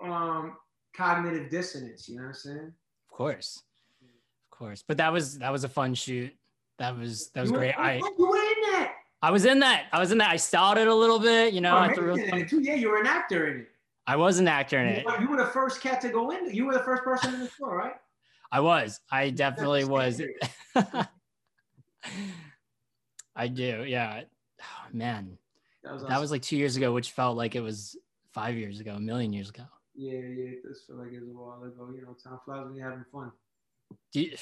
um 0.01 0.55
cognitive 0.95 1.49
dissonance, 1.49 2.07
you 2.07 2.15
know 2.17 2.23
what 2.23 2.27
I'm 2.29 2.33
saying? 2.33 2.73
of 3.11 3.17
course. 3.17 3.63
Of 4.51 4.57
course. 4.57 4.83
But 4.87 4.97
that 4.97 5.11
was 5.11 5.37
that 5.39 5.51
was 5.51 5.63
a 5.63 5.69
fun 5.69 5.93
shoot. 5.93 6.33
That 6.79 6.97
was 6.97 7.29
that 7.31 7.41
was 7.41 7.49
You 7.49 7.53
were- 7.55 7.59
great. 7.59 7.77
I 7.77 7.99
oh, 8.03 8.15
you 8.17 8.27
were 8.27 8.35
in 8.37 8.71
that. 8.73 8.93
I 9.21 9.31
was 9.31 9.45
in 9.45 9.59
that. 9.59 9.87
I 9.91 9.99
was 9.99 10.11
in 10.11 10.19
that. 10.19 10.29
I 10.29 10.35
started 10.37 10.87
a 10.87 10.93
little 10.93 11.19
bit, 11.19 11.53
you 11.53 11.59
know. 11.61 11.73
Oh, 11.75 11.79
I, 11.79 11.91
in 11.93 12.37
it 12.37 12.49
too. 12.49 12.61
Yeah, 12.61 12.75
you 12.75 12.89
were 12.89 12.99
an 12.99 13.07
actor 13.07 13.47
in 13.47 13.61
it. 13.61 13.67
I 14.05 14.15
was 14.15 14.37
an 14.39 14.47
actor 14.47 14.79
in 14.79 14.87
You 14.89 14.93
it. 15.01 15.05
were, 15.05 15.19
you 15.21 15.27
were 15.29 15.37
the 15.37 15.47
first 15.51 15.81
cat 15.81 15.99
to 16.01 16.09
go 16.09 16.29
in. 16.31 16.53
You 16.53 16.65
were 16.65 16.73
the 16.73 16.83
first 16.83 17.03
person 17.03 17.33
in 17.33 17.39
the 17.41 17.47
store, 17.49 17.77
right? 17.77 17.95
I 18.51 18.59
was. 18.61 18.99
I 19.11 19.31
definitely 19.31 19.83
was. 19.85 20.21
I 23.35 23.47
do. 23.47 23.83
Yeah. 23.85 24.23
Oh, 24.61 24.87
man, 24.91 25.37
That 25.83 25.93
was, 25.93 26.03
that 26.03 26.19
was 26.19 26.31
like 26.31 26.41
two 26.41 26.57
years 26.57 26.75
ago, 26.75 26.91
which 26.91 27.11
felt 27.11 27.37
like 27.37 27.55
it 27.55 27.61
was 27.61 27.95
five 28.33 28.55
years 28.55 28.79
ago, 28.79 28.93
a 28.95 28.99
million 28.99 29.33
years 29.33 29.49
ago. 29.49 29.63
yeah, 29.95 30.13
yeah. 30.13 30.51
It 30.51 30.63
does 30.63 30.83
feel 30.87 30.97
like 30.97 31.11
it 31.13 31.21
was 31.21 31.29
a 31.29 31.33
while 31.33 31.63
ago. 31.63 31.89
You 31.95 32.01
know, 32.01 32.15
time 32.23 32.39
flies 32.43 32.65
when 32.65 32.75
you're 32.75 32.89
having 32.89 33.05
fun. 33.11 33.31
Do 34.11 34.21
you, 34.21 34.35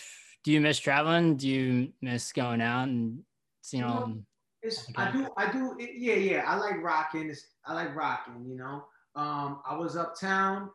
do 0.43 0.51
you 0.51 0.61
miss 0.61 0.79
traveling? 0.79 1.35
Do 1.37 1.47
you 1.49 1.91
miss 2.01 2.31
going 2.31 2.61
out 2.61 2.87
and 2.87 3.19
seeing 3.61 3.83
all? 3.83 4.07
No. 4.07 4.17
It's 4.63 4.87
I 4.95 5.11
do 5.11 5.27
I 5.37 5.51
do 5.51 5.75
it, 5.77 5.91
yeah 5.95 6.15
yeah 6.15 6.43
I 6.47 6.55
like 6.55 6.81
rocking. 6.81 7.29
It's, 7.29 7.45
I 7.67 7.73
like 7.75 7.95
rocking. 7.95 8.43
You 8.47 8.57
know, 8.57 8.85
um, 9.15 9.61
I 9.69 9.75
was 9.77 9.95
uptown 9.95 10.71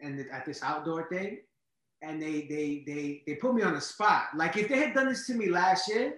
and 0.00 0.26
at 0.30 0.44
this 0.44 0.62
outdoor 0.62 1.08
thing, 1.08 1.38
and 2.04 2.20
they 2.20 2.42
they 2.42 2.84
they 2.86 3.22
they 3.26 3.34
put 3.34 3.54
me 3.54 3.62
on 3.62 3.74
the 3.74 3.80
spot. 3.80 4.24
Like 4.36 4.56
if 4.56 4.68
they 4.68 4.78
had 4.78 4.94
done 4.94 5.08
this 5.08 5.26
to 5.28 5.34
me 5.34 5.48
last 5.48 5.88
year, 5.88 6.14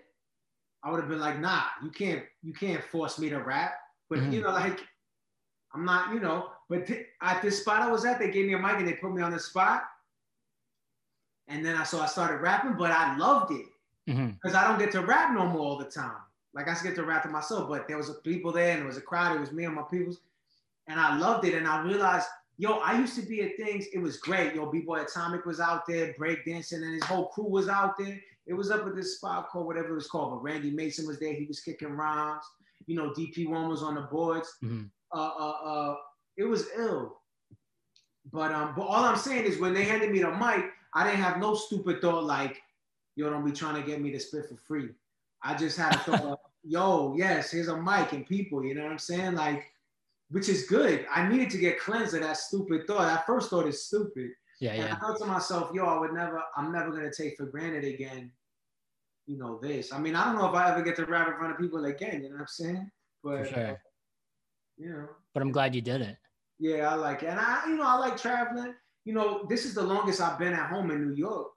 I 0.83 0.90
would 0.90 1.00
have 1.00 1.09
been 1.09 1.21
like, 1.21 1.40
nah, 1.40 1.62
you 1.83 1.90
can't 1.90 2.23
you 2.43 2.52
can't 2.52 2.83
force 2.83 3.19
me 3.19 3.28
to 3.31 3.38
rap. 3.38 3.75
But 4.09 4.19
Mhm. 4.21 4.33
you 4.33 4.40
know, 4.43 4.50
like 4.50 4.81
I'm 5.75 5.85
not, 5.85 6.12
you 6.14 6.21
know. 6.21 6.50
But 6.69 6.87
th- 6.87 7.07
at 7.23 7.43
this 7.43 7.61
spot 7.61 7.83
I 7.83 7.90
was 7.90 8.05
at, 8.05 8.19
they 8.19 8.31
gave 8.31 8.47
me 8.47 8.55
a 8.55 8.59
mic 8.59 8.76
and 8.78 8.88
they 8.88 8.95
put 8.95 9.12
me 9.12 9.23
on 9.23 9.31
the 9.33 9.38
spot. 9.38 9.85
And 11.49 11.64
then 11.64 11.76
I 11.76 11.85
so 11.85 12.00
I 12.00 12.07
started 12.07 12.38
rapping, 12.40 12.75
but 12.76 12.90
I 12.90 13.16
loved 13.16 13.52
it 13.52 13.66
because 14.07 14.55
I 14.55 14.66
don't 14.66 14.78
get 14.78 14.93
to 14.93 15.00
rap 15.02 15.33
no 15.33 15.47
more 15.47 15.62
all 15.62 15.78
the 15.78 15.85
time. 15.85 16.21
Like 16.55 16.69
I 16.69 16.75
get 16.83 16.95
to 16.97 17.05
rap 17.05 17.23
to 17.25 17.28
myself, 17.28 17.69
but 17.69 17.87
there 17.87 17.97
was 17.97 18.09
a 18.09 18.14
people 18.14 18.50
there 18.52 18.71
and 18.73 18.81
there 18.81 18.87
was 18.87 18.97
a 18.97 19.02
crowd. 19.02 19.37
It 19.37 19.40
was 19.40 19.52
me 19.52 19.64
and 19.64 19.75
my 19.75 19.83
peoples, 19.83 20.21
and 20.88 20.99
I 20.99 21.16
loved 21.19 21.45
it. 21.45 21.55
And 21.55 21.69
I 21.69 21.83
realized, 21.83 22.26
yo, 22.58 22.78
I 22.78 22.98
used 22.98 23.14
to 23.16 23.22
be 23.22 23.42
at 23.42 23.57
things. 23.57 23.87
It 23.92 23.98
was 23.98 24.16
great. 24.18 24.54
Yo, 24.54 24.70
B-boy 24.70 25.02
Atomic 25.02 25.44
was 25.44 25.61
out 25.61 25.87
there 25.87 26.14
breakdancing, 26.18 26.83
and 26.83 26.94
his 26.94 27.04
whole 27.04 27.28
crew 27.28 27.48
was 27.48 27.68
out 27.68 27.96
there. 27.98 28.18
It 28.46 28.54
was 28.54 28.70
up 28.70 28.87
at 28.87 28.94
this 28.94 29.16
spot 29.16 29.48
called 29.48 29.66
whatever 29.66 29.90
it 29.90 29.94
was 29.94 30.09
called, 30.09 30.31
but 30.31 30.42
Randy 30.42 30.70
Mason 30.70 31.07
was 31.07 31.18
there. 31.18 31.33
He 31.33 31.44
was 31.46 31.61
kicking 31.61 31.90
rhymes. 31.90 32.44
You 32.87 32.96
know, 32.96 33.11
DP1 33.11 33.68
was 33.68 33.83
on 33.83 33.94
the 33.96 34.02
boards. 34.02 34.57
Mhm. 34.62 34.90
Uh, 35.12 35.33
uh, 35.38 35.57
uh, 35.64 35.96
it 36.37 36.44
was 36.44 36.68
ill. 36.76 37.20
But 38.33 38.52
um, 38.52 38.74
but 38.76 38.83
all 38.83 39.04
I'm 39.04 39.16
saying 39.16 39.44
is 39.44 39.59
when 39.59 39.72
they 39.72 39.85
handed 39.85 40.11
me 40.11 40.20
the 40.20 40.31
mic, 40.31 40.64
I 40.94 41.04
didn't 41.04 41.22
have 41.22 41.38
no 41.38 41.54
stupid 41.54 42.00
thought 42.00 42.24
like, 42.24 42.61
yo, 43.14 43.31
don't 43.31 43.44
be 43.44 43.52
trying 43.52 43.81
to 43.81 43.87
get 43.87 44.00
me 44.00 44.11
to 44.12 44.20
spit 44.20 44.48
for 44.48 44.57
free. 44.57 44.90
I 45.42 45.54
just 45.54 45.76
had 45.76 45.94
a 45.94 45.98
thought, 45.98 46.22
of, 46.22 46.38
yo, 46.64 47.14
yes, 47.16 47.50
here's 47.50 47.68
a 47.68 47.81
mic 47.81 48.12
and 48.12 48.26
people, 48.26 48.64
you 48.64 48.74
know 48.74 48.83
what 48.83 48.92
I'm 48.92 48.98
saying? 48.98 49.35
Like, 49.35 49.66
which 50.30 50.48
is 50.48 50.64
good. 50.66 51.06
I 51.12 51.28
needed 51.28 51.50
to 51.50 51.58
get 51.58 51.78
cleansed 51.78 52.14
of 52.14 52.20
that 52.22 52.36
stupid 52.36 52.86
thought. 52.86 53.02
That 53.02 53.26
first 53.26 53.50
thought 53.50 53.66
is 53.66 53.86
stupid. 53.86 54.30
Yeah, 54.60 54.72
And 54.72 54.82
I 54.84 54.86
yeah. 54.88 54.98
thought 54.98 55.18
to 55.18 55.26
myself, 55.26 55.70
yo, 55.74 55.84
I 55.84 55.98
would 55.98 56.12
never, 56.12 56.42
I'm 56.56 56.72
never 56.72 56.90
gonna 56.90 57.12
take 57.12 57.36
for 57.36 57.46
granted 57.46 57.84
again, 57.84 58.32
you 59.26 59.36
know, 59.38 59.58
this. 59.60 59.92
I 59.92 59.98
mean, 59.98 60.16
I 60.16 60.24
don't 60.24 60.36
know 60.36 60.48
if 60.48 60.54
I 60.54 60.70
ever 60.72 60.82
get 60.82 60.96
to 60.96 61.04
rap 61.04 61.28
in 61.28 61.34
front 61.36 61.52
of 61.52 61.58
people 61.58 61.84
again, 61.84 62.22
you 62.22 62.30
know 62.30 62.36
what 62.36 62.40
I'm 62.42 62.46
saying? 62.48 62.90
For 63.22 63.38
But 63.38 63.48
sure. 63.50 63.82
you 64.78 64.88
know. 64.90 65.08
But 65.34 65.42
I'm 65.42 65.52
glad 65.52 65.74
you 65.74 65.82
did 65.82 66.00
it. 66.00 66.16
Yeah, 66.58 66.90
I 66.90 66.94
like 66.94 67.22
it. 67.22 67.26
And 67.28 67.38
I, 67.38 67.66
you 67.68 67.76
know, 67.76 67.84
I 67.84 67.96
like 67.98 68.16
traveling. 68.16 68.74
You 69.04 69.12
know, 69.12 69.44
this 69.48 69.66
is 69.66 69.74
the 69.74 69.82
longest 69.82 70.20
I've 70.20 70.38
been 70.38 70.54
at 70.54 70.70
home 70.70 70.90
in 70.90 71.06
New 71.06 71.14
York. 71.14 71.48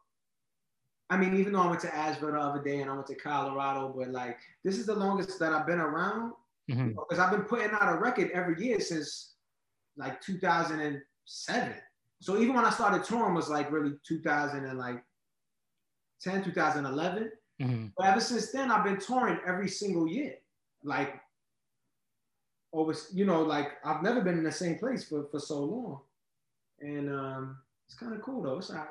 I 1.09 1.17
mean, 1.17 1.35
even 1.37 1.53
though 1.53 1.61
I 1.61 1.67
went 1.69 1.79
to 1.81 1.95
Asheville 1.95 2.33
the 2.33 2.39
other 2.39 2.61
day 2.61 2.81
and 2.81 2.91
I 2.91 2.93
went 2.93 3.07
to 3.07 3.15
Colorado, 3.15 3.93
but 3.97 4.09
like 4.09 4.37
this 4.63 4.77
is 4.77 4.85
the 4.85 4.93
longest 4.93 5.39
that 5.39 5.53
I've 5.53 5.65
been 5.65 5.79
around 5.79 6.33
Because 6.69 7.19
I've 7.19 7.31
been 7.31 7.43
putting 7.43 7.71
out 7.71 7.95
a 7.95 7.99
record 7.99 8.29
every 8.31 8.63
year 8.63 8.79
since 8.79 9.33
like 9.97 10.21
2007. 10.21 11.73
So 12.21 12.37
even 12.37 12.55
when 12.55 12.65
I 12.65 12.69
started 12.69 13.03
touring 13.03 13.33
was 13.33 13.49
like 13.49 13.71
really 13.71 13.93
2000 14.05 14.65
and 14.65 14.77
like 14.77 15.03
10, 16.21 16.43
2011. 16.43 17.31
Mhm. 17.61 17.91
But 17.97 18.07
ever 18.07 18.21
since 18.21 18.51
then, 18.51 18.71
I've 18.71 18.83
been 18.83 18.99
touring 18.99 19.39
every 19.45 19.67
single 19.67 20.07
year. 20.07 20.35
Like, 20.83 21.19
over, 22.71 22.93
you 23.13 23.25
know, 23.25 23.41
like 23.41 23.71
I've 23.83 24.03
never 24.03 24.21
been 24.21 24.37
in 24.37 24.43
the 24.43 24.51
same 24.51 24.77
place 24.77 25.07
for, 25.07 25.25
for 25.31 25.39
so 25.39 25.63
long. 25.63 26.01
And 26.81 27.09
um, 27.09 27.57
it's 27.87 27.97
kind 27.97 28.13
of 28.13 28.21
cool 28.21 28.43
though. 28.43 28.57
It's 28.57 28.69
all 28.69 28.77
right. 28.77 28.87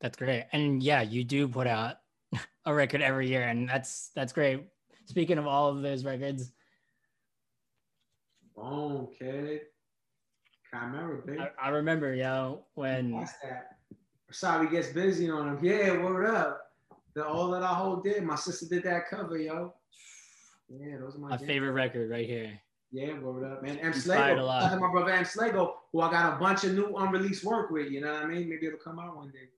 That's 0.00 0.16
great. 0.16 0.46
And 0.52 0.82
yeah, 0.82 1.02
you 1.02 1.24
do 1.24 1.46
put 1.46 1.66
out 1.66 1.96
a 2.64 2.72
record 2.72 3.02
every 3.02 3.28
year, 3.28 3.42
and 3.42 3.68
that's 3.68 4.10
that's 4.14 4.32
great. 4.32 4.64
Speaking 5.10 5.38
of 5.38 5.46
all 5.48 5.68
of 5.68 5.82
those 5.82 6.04
records, 6.04 6.52
Boom, 8.54 9.08
kid. 9.18 9.62
Chimera, 10.70 11.20
baby. 11.26 11.40
I, 11.40 11.66
I 11.66 11.70
remember, 11.70 12.14
yo, 12.14 12.64
when 12.74 13.10
That's 13.10 13.32
that. 13.42 13.78
Sorry, 14.30 14.68
gets 14.70 14.90
busy 14.90 15.28
on 15.28 15.48
him. 15.48 15.58
Yeah, 15.64 16.00
word 16.00 16.32
up. 16.32 16.60
The 17.14 17.26
all 17.26 17.50
that 17.50 17.64
I 17.64 17.74
hold 17.74 18.04
did. 18.04 18.22
My 18.22 18.36
sister 18.36 18.66
did 18.66 18.84
that 18.84 19.08
cover, 19.10 19.36
yo. 19.36 19.74
Yeah, 20.68 20.98
those 21.00 21.16
are 21.16 21.18
my 21.18 21.30
my 21.30 21.38
favorite 21.38 21.72
record 21.72 22.08
right 22.08 22.26
here. 22.26 22.52
Yeah, 22.92 23.18
word 23.18 23.50
up, 23.50 23.64
man. 23.64 23.78
M. 23.78 23.92
Slago. 23.92 24.46
my 24.78 24.90
brother 24.92 25.10
M. 25.10 25.24
Slago, 25.24 25.72
who 25.92 26.02
I 26.02 26.10
got 26.12 26.34
a 26.34 26.36
bunch 26.38 26.62
of 26.62 26.74
new 26.74 26.94
unreleased 26.96 27.42
work 27.42 27.72
with. 27.72 27.90
You 27.90 28.00
know 28.00 28.12
what 28.12 28.22
I 28.22 28.26
mean? 28.26 28.48
Maybe 28.48 28.66
it'll 28.66 28.78
come 28.78 29.00
out 29.00 29.16
one 29.16 29.32
day. 29.32 29.48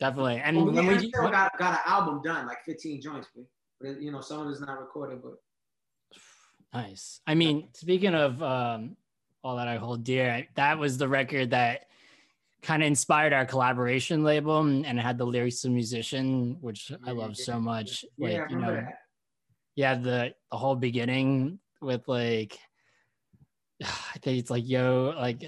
Definitely. 0.00 0.40
And 0.42 0.56
Well, 0.56 0.72
when 0.72 0.86
we. 0.86 1.10
Got, 1.10 1.58
got 1.58 1.74
an 1.74 1.78
album 1.84 2.22
done, 2.22 2.46
like 2.46 2.64
15 2.64 3.02
joints, 3.02 3.28
but, 3.36 3.44
but 3.84 4.00
you 4.00 4.10
know, 4.10 4.20
some 4.20 4.40
of 4.40 4.50
it's 4.50 4.60
not 4.60 4.80
recorded, 4.80 5.22
but 5.22 5.34
Nice. 6.74 7.20
I 7.24 7.36
mean, 7.36 7.68
speaking 7.72 8.14
of 8.16 8.42
um, 8.42 8.96
all 9.44 9.56
that 9.56 9.68
I 9.68 9.76
hold 9.76 10.02
dear, 10.02 10.44
that 10.56 10.76
was 10.76 10.98
the 10.98 11.08
record 11.08 11.50
that 11.50 11.86
kind 12.62 12.82
of 12.82 12.88
inspired 12.88 13.32
our 13.32 13.46
collaboration 13.46 14.24
label, 14.24 14.58
and 14.58 14.84
it 14.84 15.02
had 15.02 15.16
the 15.16 15.24
lyrics 15.24 15.64
of 15.64 15.70
musician, 15.70 16.56
which 16.60 16.90
I 17.06 17.12
love 17.12 17.36
so 17.36 17.60
much. 17.60 18.04
yeah, 18.16 18.40
Like 18.40 18.50
you 18.50 18.56
know, 18.56 18.74
that. 18.74 18.98
yeah, 19.76 19.94
the 19.94 20.34
the 20.50 20.56
whole 20.56 20.74
beginning 20.74 21.60
with 21.80 22.08
like, 22.08 22.58
I 23.82 24.18
think 24.20 24.40
it's 24.40 24.50
like 24.50 24.68
yo, 24.68 25.14
like 25.16 25.44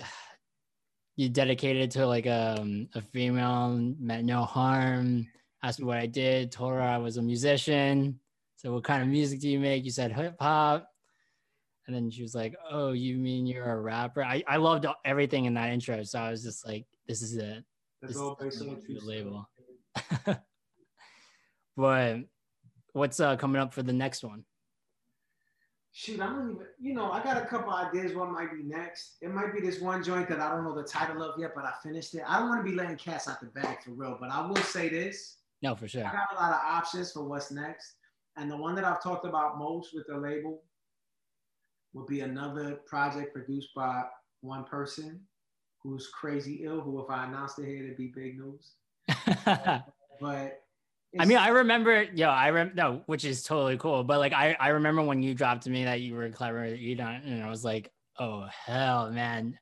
you 1.17 1.29
dedicated 1.29 1.91
to 1.93 2.07
like 2.07 2.29
um, 2.29 2.89
a 2.95 3.01
female, 3.01 3.95
meant 3.99 4.27
no 4.27 4.43
harm. 4.43 5.27
Asked 5.65 5.81
me 5.81 5.87
what 5.87 5.99
I 5.99 6.07
did, 6.07 6.53
told 6.53 6.75
her 6.75 6.81
I 6.81 6.99
was 6.99 7.17
a 7.17 7.23
musician. 7.23 8.21
So 8.67 8.73
what 8.73 8.83
kind 8.83 9.01
of 9.01 9.07
music 9.07 9.39
do 9.39 9.49
you 9.49 9.61
make? 9.61 9.85
You 9.85 9.93
said 9.93 10.11
hip 10.11 10.35
hop. 10.41 10.91
And 11.87 11.95
then 11.95 12.11
she 12.11 12.23
was 12.23 12.35
like, 12.35 12.57
"Oh, 12.69 12.91
you 12.91 13.17
mean 13.17 13.47
you're 13.47 13.71
a 13.71 13.81
rapper?" 13.81 14.25
I, 14.25 14.43
I 14.49 14.57
loved 14.57 14.87
everything 15.05 15.45
in 15.45 15.55
that 15.55 15.71
intro, 15.71 16.03
so 16.03 16.19
I 16.19 16.33
was 16.33 16.43
just 16.43 16.67
like, 16.67 16.85
"This 17.07 17.23
is 17.23 17.37
it." 17.37 17.65
That's 18.03 18.15
This 18.15 18.21
all 18.21 18.37
is 18.41 18.59
based 18.59 18.69
on 18.69 18.83
the 18.89 19.01
label. 19.07 19.49
But 21.77 22.23
what's 22.93 23.21
uh, 23.21 23.37
coming 23.37 23.63
up 23.63 23.73
for 23.73 23.85
the 23.85 23.93
next 23.93 24.25
one? 24.25 24.45
Shoot, 25.93 26.21
I 26.21 26.27
don't 26.27 26.51
even, 26.51 26.67
you 26.81 26.93
know, 26.93 27.13
I 27.13 27.23
got 27.23 27.37
a 27.37 27.47
couple 27.47 27.73
ideas 27.73 28.17
what 28.17 28.33
might 28.33 28.51
be 28.51 28.65
next. 28.65 29.19
It 29.21 29.33
might 29.33 29.55
be 29.55 29.61
this 29.61 29.81
one 29.81 30.03
joint 30.03 30.29
that 30.31 30.41
I 30.41 30.51
don't 30.51 30.65
know 30.65 30.75
the 30.75 30.83
title 30.83 31.23
of 31.23 31.39
yet, 31.39 31.53
but 31.55 31.65
I 31.65 31.73
finished 31.85 32.15
it. 32.15 32.23
I 32.27 32.41
don't 32.41 32.49
want 32.49 32.65
to 32.65 32.69
be 32.71 32.77
letting 32.77 32.97
cats 32.97 33.29
out 33.29 33.41
the 33.41 33.47
bag 33.47 33.83
for 33.85 33.93
real, 33.93 34.17
but 34.19 34.31
I 34.31 34.45
will 34.45 34.57
say 34.57 34.89
this. 34.89 35.37
No, 35.63 35.77
for 35.77 35.87
sure. 35.87 36.05
I 36.05 36.13
got 36.13 36.33
a 36.33 36.35
lot 36.35 36.51
of 36.51 36.61
options 36.65 37.13
for 37.13 37.23
what's 37.23 37.53
next. 37.53 37.97
And 38.37 38.51
the 38.51 38.57
one 38.57 38.75
that 38.75 38.85
I've 38.85 39.03
talked 39.03 39.25
about 39.25 39.59
most 39.59 39.95
with 39.95 40.07
the 40.07 40.17
label 40.17 40.63
would 41.95 42.07
be 42.07 42.21
another 42.21 42.81
project 42.87 43.33
produced 43.33 43.71
by 43.75 44.05
one 44.43 44.65
person 44.65 45.21
who's 45.83 46.09
crazy 46.09 46.63
ill, 46.65 46.81
who 46.81 47.03
if 47.03 47.11
I 47.11 47.27
announced 47.27 47.59
it 47.59 47.67
here, 47.67 47.85
it'd 47.85 47.97
be 47.97 48.13
big 48.15 48.39
news. 48.39 48.75
but 50.21 50.63
I 51.19 51.25
mean, 51.25 51.39
I 51.39 51.49
remember, 51.49 52.03
yo, 52.03 52.29
I 52.29 52.51
rem 52.51 52.73
no, 52.75 53.03
which 53.07 53.25
is 53.25 53.43
totally 53.43 53.79
cool. 53.79 54.05
But 54.05 54.19
like, 54.19 54.33
I 54.33 54.57
I 54.61 54.69
remember 54.69 55.03
when 55.03 55.23
you 55.23 55.35
dropped 55.35 55.63
to 55.63 55.71
me 55.71 55.85
that 55.85 56.01
you 56.01 56.15
were 56.15 56.29
clever, 56.31 56.67
you 56.67 56.95
don't, 56.95 57.23
and 57.25 57.43
I 57.43 57.49
was 57.49 57.65
like, 57.65 57.91
oh 58.19 58.47
hell, 58.51 59.11
man. 59.11 59.59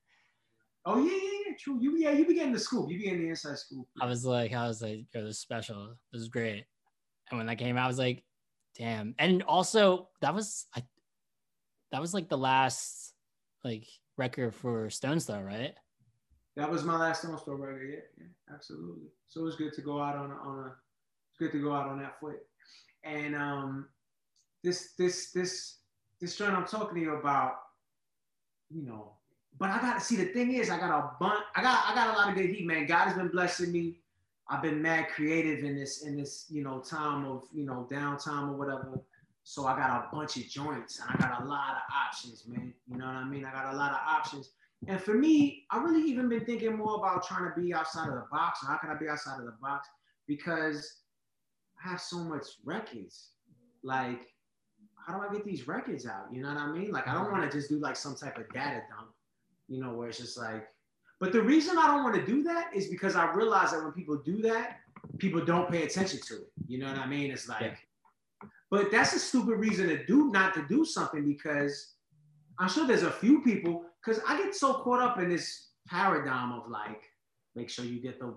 Oh 0.87 0.99
yeah, 0.99 1.13
yeah, 1.13 1.39
yeah, 1.47 1.55
true. 1.59 1.79
You 1.81 1.97
yeah, 1.97 2.11
you 2.11 2.27
be 2.27 2.35
getting 2.35 2.53
the 2.53 2.59
scoop. 2.59 2.91
You 2.91 2.99
be 2.99 3.05
getting 3.05 3.23
the 3.23 3.29
inside 3.29 3.59
scoop. 3.59 3.87
I 4.01 4.07
was 4.07 4.25
like, 4.25 4.53
I 4.53 4.67
was 4.67 4.83
like, 4.83 5.05
yo, 5.15 5.23
this 5.23 5.37
is 5.37 5.39
special. 5.41 5.95
This 6.13 6.23
is 6.23 6.29
great. 6.29 6.65
And 7.31 7.39
when 7.39 7.47
that 7.47 7.59
came 7.59 7.77
out, 7.77 7.85
I 7.85 7.89
was 7.89 7.99
like, 7.99 8.25
damn. 8.77 9.15
And 9.19 9.43
also, 9.43 10.09
that 10.21 10.35
was 10.35 10.67
I, 10.75 10.83
that 11.93 12.01
was 12.01 12.15
like 12.15 12.29
the 12.29 12.39
last 12.39 13.15
like 13.63 13.87
record 14.17 14.55
for 14.55 14.91
Stones 14.91 15.27
Throw, 15.27 15.41
right? 15.41 15.75
That 16.57 16.71
was 16.71 16.85
my 16.85 16.97
last 16.97 17.23
Stones 17.23 17.43
Throw 17.43 17.55
record. 17.55 17.91
Yeah, 17.91 18.25
yeah, 18.25 18.55
absolutely. 18.55 19.09
So 19.27 19.41
it 19.41 19.45
was 19.45 19.57
good 19.57 19.73
to 19.75 19.83
go 19.83 20.01
out 20.01 20.17
on 20.17 20.31
a, 20.31 20.35
on 20.35 20.59
a 20.67 20.73
it's 21.31 21.39
good 21.39 21.53
to 21.53 21.63
go 21.63 21.75
out 21.75 21.89
on 21.89 21.99
that 22.01 22.21
foot. 22.21 22.41
And 23.03 23.35
um, 23.35 23.89
this 24.63 24.93
this 24.97 25.31
this 25.33 25.79
this 26.21 26.37
joint 26.37 26.55
I'm 26.55 26.67
talking 26.67 26.95
to 26.97 27.01
you 27.01 27.15
about, 27.17 27.55
you 28.71 28.83
know. 28.83 29.13
But 29.59 29.71
I 29.71 29.81
gotta 29.81 30.01
see 30.01 30.17
the 30.17 30.27
thing 30.27 30.53
is 30.55 30.71
I 30.71 30.79
got 30.79 30.91
a 30.91 31.11
bunch. 31.21 31.43
I 31.55 31.63
got 31.63 31.85
I 31.89 31.95
got 31.95 32.15
a 32.15 32.19
lot 32.19 32.29
of 32.29 32.35
good 32.35 32.51
heat, 32.51 32.67
man. 32.67 32.87
God 32.87 33.07
has 33.07 33.15
been 33.15 33.29
blessing 33.29 33.73
me. 33.73 33.99
I've 34.49 34.63
been 34.63 34.83
mad 34.83 35.09
creative 35.09 35.65
in 35.65 35.77
this 35.77 36.03
in 36.03 36.17
this 36.17 36.47
you 36.51 36.63
know 36.63 36.81
time 36.81 37.25
of 37.27 37.45
you 37.53 37.65
know 37.65 37.89
downtime 37.91 38.51
or 38.51 38.57
whatever. 38.57 39.01
So 39.43 39.67
I 39.67 39.77
got 39.77 39.91
a 39.91 40.17
bunch 40.17 40.37
of 40.37 40.49
joints 40.49 41.01
and 41.01 41.11
I 41.11 41.17
got 41.19 41.43
a 41.43 41.45
lot 41.45 41.77
of 41.77 41.83
options, 41.95 42.45
man. 42.47 42.73
You 42.87 42.97
know 42.97 43.07
what 43.07 43.15
I 43.15 43.25
mean? 43.25 43.45
I 43.45 43.53
got 43.53 43.75
a 43.75 43.77
lot 43.77 43.91
of 43.91 43.99
options. 44.07 44.51
And 44.89 45.01
for 45.01 45.15
me, 45.15 45.67
I 45.71 45.79
really 45.79 46.03
even 46.11 46.29
been 46.29 46.45
thinking 46.45 46.77
more 46.77 46.97
about 46.97 47.27
trying 47.27 47.51
to 47.51 47.61
be 47.61 47.75
outside 47.75 48.09
of 48.09 48.15
the 48.15 48.25
box. 48.31 48.61
How 48.67 48.77
can 48.77 48.91
I 48.91 48.95
be 48.95 49.09
outside 49.09 49.39
of 49.39 49.45
the 49.45 49.55
box? 49.61 49.89
Because 50.27 51.01
I 51.85 51.91
have 51.91 52.01
so 52.01 52.19
much 52.19 52.47
records. 52.65 53.31
Like, 53.83 54.23
how 55.07 55.19
do 55.19 55.27
I 55.27 55.33
get 55.33 55.45
these 55.45 55.69
records 55.69 56.07
out? 56.07 56.27
You 56.33 56.43
know 56.43 56.49
what 56.49 56.59
I 56.59 56.73
mean? 56.73 56.91
Like, 56.91 57.07
I 57.07 57.15
don't 57.15 57.31
want 57.31 57.51
to 57.51 57.55
just 57.55 57.69
do 57.69 57.79
like 57.79 57.97
some 57.97 58.15
type 58.15 58.39
of 58.39 58.51
data 58.53 58.83
dump, 58.89 59.11
you 59.69 59.83
know, 59.83 59.95
where 59.95 60.09
it's 60.09 60.19
just 60.19 60.39
like, 60.39 60.67
but 61.25 61.33
the 61.33 61.41
reason 61.41 61.79
I 61.79 61.87
don't 61.87 62.03
want 62.03 62.17
to 62.17 62.27
do 62.27 62.43
that 62.43 62.67
is 62.75 62.89
because 62.89 63.17
I 63.17 63.33
realize 63.33 63.71
that 63.71 63.83
when 63.83 63.93
people 63.93 64.19
do 64.19 64.43
that, 64.43 64.81
people 65.17 65.43
don't 65.43 65.71
pay 65.71 65.85
attention 65.85 66.21
to 66.27 66.35
it. 66.35 66.53
You 66.69 66.79
know 66.79 66.89
what 66.89 66.99
I 66.99 67.07
mean? 67.07 67.31
It's 67.31 67.49
like, 67.49 67.63
yeah. 67.63 68.49
but 68.71 68.91
that's 68.91 69.15
a 69.15 69.19
stupid 69.19 69.57
reason 69.57 69.89
to 69.89 70.05
do 70.05 70.31
not 70.31 70.53
to 70.53 70.67
do 70.69 70.85
something 70.85 71.25
because 71.27 71.95
I'm 72.59 72.69
sure 72.69 72.87
there's 72.87 73.05
a 73.05 73.11
few 73.11 73.41
people 73.41 73.85
because 74.05 74.23
I 74.29 74.37
get 74.37 74.55
so 74.55 74.75
caught 74.75 75.01
up 75.01 75.19
in 75.19 75.31
this 75.31 75.69
paradigm 75.89 76.53
of 76.53 76.69
like, 76.69 77.01
make 77.55 77.71
sure 77.71 77.87
you 77.87 78.03
get 78.03 78.21
the, 78.21 78.35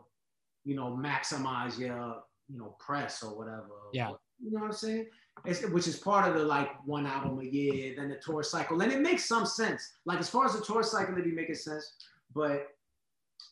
you 0.63 0.75
know, 0.75 0.97
maximize 0.97 1.77
your 1.77 2.23
you 2.49 2.57
know, 2.57 2.75
press 2.79 3.23
or 3.23 3.37
whatever. 3.37 3.67
Yeah. 3.91 4.11
You 4.41 4.51
know 4.51 4.61
what 4.61 4.67
I'm 4.67 4.71
saying? 4.71 5.07
It's, 5.45 5.67
which 5.67 5.87
is 5.87 5.97
part 5.97 6.27
of 6.29 6.35
the 6.35 6.45
like 6.45 6.69
one 6.85 7.05
album 7.05 7.39
a 7.39 7.43
year, 7.43 7.93
then 7.97 8.09
the 8.09 8.15
tour 8.15 8.43
cycle. 8.43 8.81
And 8.81 8.91
it 8.91 9.01
makes 9.01 9.25
some 9.25 9.45
sense. 9.45 9.95
Like 10.05 10.19
as 10.19 10.29
far 10.29 10.45
as 10.45 10.53
the 10.53 10.63
tour 10.63 10.83
cycle, 10.83 11.13
it'd 11.13 11.25
be 11.25 11.31
making 11.31 11.55
sense. 11.55 11.95
But 12.33 12.67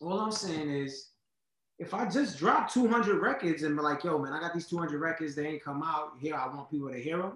all 0.01 0.19
I'm 0.19 0.31
saying 0.31 0.69
is 0.69 1.09
if 1.77 1.93
I 1.93 2.07
just 2.07 2.37
drop 2.37 2.71
200 2.71 3.21
records 3.21 3.63
and 3.63 3.75
be 3.75 3.81
like, 3.81 4.03
yo, 4.03 4.17
man, 4.17 4.33
I 4.33 4.39
got 4.39 4.53
these 4.53 4.67
200 4.67 4.99
records, 4.99 5.35
they 5.35 5.47
ain't 5.47 5.63
come 5.63 5.83
out. 5.83 6.13
Here, 6.19 6.35
I 6.35 6.47
want 6.47 6.71
people 6.71 6.89
to 6.89 6.97
hear 6.97 7.17
them. 7.17 7.33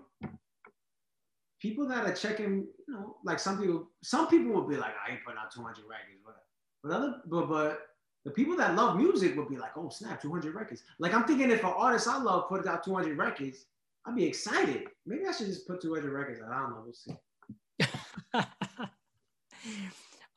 People 1.61 1.87
that 1.89 2.05
are 2.05 2.13
checking, 2.13 2.67
you 2.87 2.93
know, 2.93 3.17
like 3.25 3.37
some 3.37 3.59
people, 3.59 3.89
some 4.01 4.27
people 4.27 4.53
will 4.53 4.67
be 4.67 4.77
like, 4.77 4.93
I 5.05 5.11
ain't 5.11 5.25
putting 5.25 5.39
out 5.39 5.53
200 5.53 5.83
records, 5.89 6.19
but 6.25 6.37
but 6.81 6.93
other, 6.93 7.15
but 7.25 7.49
but 7.49 7.81
the 8.23 8.31
people 8.31 8.55
that 8.57 8.75
love 8.75 8.95
music 8.95 9.35
would 9.35 9.49
be 9.49 9.57
like, 9.57 9.75
oh 9.75 9.89
snap, 9.89 10.21
200 10.21 10.55
records. 10.55 10.83
Like 10.99 11.13
I'm 11.13 11.25
thinking 11.25 11.51
if 11.51 11.63
an 11.63 11.73
artist 11.75 12.07
I 12.07 12.21
love 12.21 12.47
put 12.47 12.65
out 12.65 12.85
200 12.85 13.17
records, 13.17 13.65
I'd 14.05 14.15
be 14.15 14.25
excited. 14.25 14.87
Maybe 15.05 15.27
I 15.27 15.33
should 15.33 15.47
just 15.47 15.67
put 15.67 15.81
200 15.81 16.09
records 16.11 16.39
out. 16.41 16.51
I 16.51 16.59
don't 16.59 16.69
know. 16.69 16.83
We'll 16.85 16.93
see. 16.93 17.17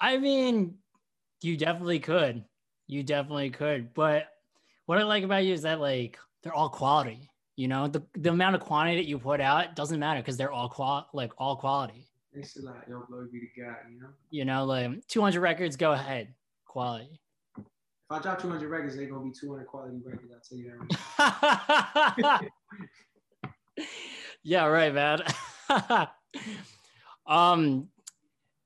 I 0.01 0.19
mean, 0.19 0.79
you 1.43 1.57
definitely 1.57 2.01
could. 2.01 2.45
You 2.87 3.03
definitely 3.03 3.51
could. 3.51 3.95
But 3.95 4.29
what 4.87 4.99
I 4.99 5.03
like 5.03 5.25
about 5.25 5.45
you 5.45 5.55
is 5.55 5.63
that 5.63 5.81
like 5.81 6.19
they're 6.43 6.55
all 6.55 6.69
quality. 6.69 7.31
You 7.57 7.69
know, 7.69 7.87
the, 7.87 8.03
the 8.15 8.31
amount 8.31 8.55
of 8.55 8.63
quantity 8.63 8.97
that 8.97 9.07
you 9.07 9.19
put 9.19 9.41
out 9.41 9.77
doesn't 9.77 10.01
matter 10.01 10.21
because 10.21 10.37
they're 10.37 10.53
all 10.53 10.69
qual 10.69 11.09
like 11.13 11.33
all 11.39 11.57
quality. 11.57 12.09
A 12.35 12.39
lot. 12.63 12.85
Yo, 12.89 13.01
glory 13.01 13.29
be 13.31 13.41
to 13.41 13.61
God, 13.61 13.77
you 13.93 14.01
know. 14.01 14.09
You 14.31 14.47
know, 14.47 14.65
like 14.65 15.07
200 15.07 15.41
records, 15.41 15.77
go 15.77 15.93
ahead. 15.93 16.35
Quality. 16.65 17.21
If 17.59 17.65
I 18.11 18.19
drop 18.21 18.41
200 18.41 18.71
records, 18.71 18.97
they're 18.97 19.07
gonna 19.07 19.23
be 19.23 19.33
200 19.39 19.67
quality 19.67 20.01
records. 20.03 20.33
I'll 20.33 20.41
tell 20.41 20.59
you 20.59 20.73
that. 22.19 22.51
yeah, 24.43 24.65
right, 24.65 24.95
man. 24.95 25.21
um, 27.27 27.89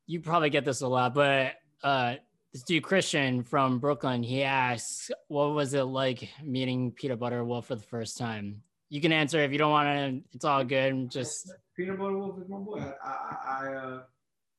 you 0.06 0.20
probably 0.20 0.50
get 0.50 0.64
this 0.64 0.80
a 0.82 0.88
lot, 0.88 1.12
but 1.12 1.54
uh, 1.82 2.16
this 2.52 2.62
dude 2.62 2.82
Christian 2.82 3.42
from 3.42 3.78
Brooklyn, 3.78 4.22
he 4.22 4.42
asks, 4.42 5.10
"What 5.28 5.54
was 5.54 5.74
it 5.74 5.82
like 5.84 6.28
meeting 6.42 6.92
Peanut 6.92 7.18
Butter 7.18 7.44
Wolf 7.44 7.66
for 7.66 7.74
the 7.74 7.82
first 7.82 8.16
time?" 8.16 8.62
You 8.88 9.00
can 9.00 9.12
answer 9.12 9.40
if 9.40 9.52
you 9.52 9.58
don't 9.58 9.72
want 9.72 9.88
to. 9.88 10.22
It's 10.32 10.44
all 10.44 10.64
good. 10.64 11.10
Just 11.10 11.52
Peanut 11.76 11.98
Butter 11.98 12.16
Wolf 12.16 12.38
is 12.40 12.48
my 12.48 12.58
boy. 12.58 12.78
I 13.04 13.08
I 13.08 13.36
I, 13.48 13.74
uh, 13.74 14.02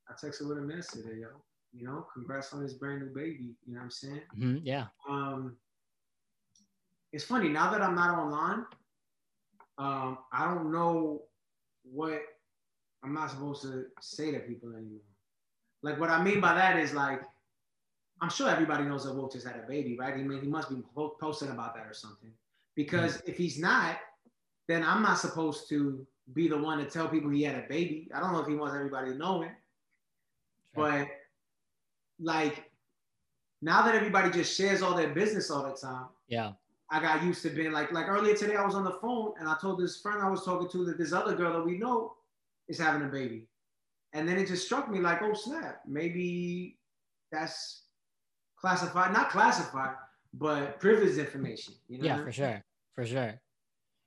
I 0.10 0.14
texted 0.14 0.48
with 0.48 0.58
him 0.58 0.70
yesterday, 0.70 1.22
yo 1.22 1.30
you 1.78 1.86
know, 1.86 2.06
congrats 2.14 2.54
on 2.54 2.62
his 2.62 2.74
brand 2.74 3.02
new 3.02 3.14
baby. 3.14 3.56
You 3.66 3.74
know 3.74 3.80
what 3.80 3.84
I'm 3.84 3.92
saying? 3.92 4.22
Mm-hmm, 4.38 4.58
yeah. 4.66 4.86
Um, 5.08 5.58
it's 7.14 7.24
funny 7.24 7.50
now 7.50 7.72
that 7.72 7.82
I'm 7.82 7.96
not 7.96 8.18
online. 8.18 8.66
Um, 9.78 10.18
I 10.32 10.46
don't 10.46 10.72
know 10.72 11.22
what 11.84 12.22
I'm 13.04 13.14
not 13.14 13.30
supposed 13.30 13.62
to 13.64 13.86
say 14.02 14.32
to 14.32 14.40
people 14.40 14.70
anymore. 14.70 15.02
Like 15.84 16.00
what 16.00 16.10
I 16.10 16.22
mean 16.22 16.42
by 16.42 16.56
that 16.56 16.80
is 16.80 16.94
like, 16.94 17.22
I'm 18.22 18.30
sure 18.30 18.50
everybody 18.50 18.84
knows 18.84 19.06
that 19.06 19.14
Will 19.16 19.30
just 19.30 19.46
had 19.46 19.58
a 19.58 19.68
baby, 19.68 19.96
right? 19.98 20.14
I 20.14 20.18
mean, 20.18 20.42
he 20.42 20.48
must 20.48 20.70
be 20.70 20.82
posting 21.20 21.50
about 21.50 21.76
that 21.76 21.86
or 21.86 21.94
something. 21.94 22.32
Because 22.76 23.18
mm-hmm. 23.18 23.32
if 23.32 23.38
he's 23.38 23.60
not, 23.60 23.98
then 24.68 24.84
I'm 24.84 25.02
not 25.02 25.20
supposed 25.20 25.70
to 25.70 26.06
be 26.34 26.48
the 26.48 26.58
one 26.58 26.80
to 26.80 26.86
tell 26.86 27.08
people 27.08 27.30
he 27.30 27.44
had 27.44 27.56
a 27.56 27.68
baby. 27.68 28.10
I 28.14 28.20
don't 28.20 28.34
know 28.34 28.40
if 28.40 28.48
he 28.48 28.56
wants 28.56 28.76
everybody 28.76 29.12
to 29.12 29.18
know 29.18 29.44
it, 29.44 29.52
sure. 30.76 30.92
but 30.92 31.08
like 32.20 32.70
now 33.62 33.82
that 33.84 33.96
everybody 33.96 34.30
just 34.30 34.56
shares 34.56 34.82
all 34.82 34.96
their 34.96 35.14
business 35.14 35.50
all 35.50 35.64
the 35.64 35.76
time. 35.76 36.08
Yeah. 36.28 36.52
I 36.90 37.02
got 37.02 37.24
used 37.24 37.42
to 37.44 37.50
being 37.50 37.72
like 37.72 37.92
like 37.92 38.08
earlier 38.08 38.36
today 38.36 38.56
I 38.56 38.66
was 38.66 38.76
on 38.76 38.84
the 38.84 38.98
phone 39.02 39.34
and 39.40 39.50
I 39.50 39.56
told 39.62 39.80
this 39.80 40.00
friend 40.02 40.22
I 40.22 40.30
was 40.30 40.44
talking 40.44 40.70
to 40.70 40.86
that 40.86 40.98
this 40.98 41.12
other 41.12 41.36
girl 41.36 41.54
that 41.54 41.66
we 41.66 41.78
know 41.78 42.14
is 42.68 42.80
having 42.80 43.04
a 43.04 43.12
baby. 43.12 43.48
And 44.14 44.28
then 44.28 44.38
it 44.38 44.48
just 44.48 44.66
struck 44.66 44.90
me 44.90 45.00
like, 45.00 45.22
oh 45.22 45.34
snap, 45.34 45.82
maybe 45.86 46.78
that's 47.32 47.84
classified, 48.60 49.14
not 49.14 49.30
classified, 49.30 49.96
but 50.34 50.80
privileged 50.80 51.18
information. 51.18 51.74
You 51.88 52.00
know 52.00 52.06
yeah, 52.06 52.24
for 52.24 52.32
sure. 52.32 52.64
For 52.96 53.06
sure. 53.06 53.40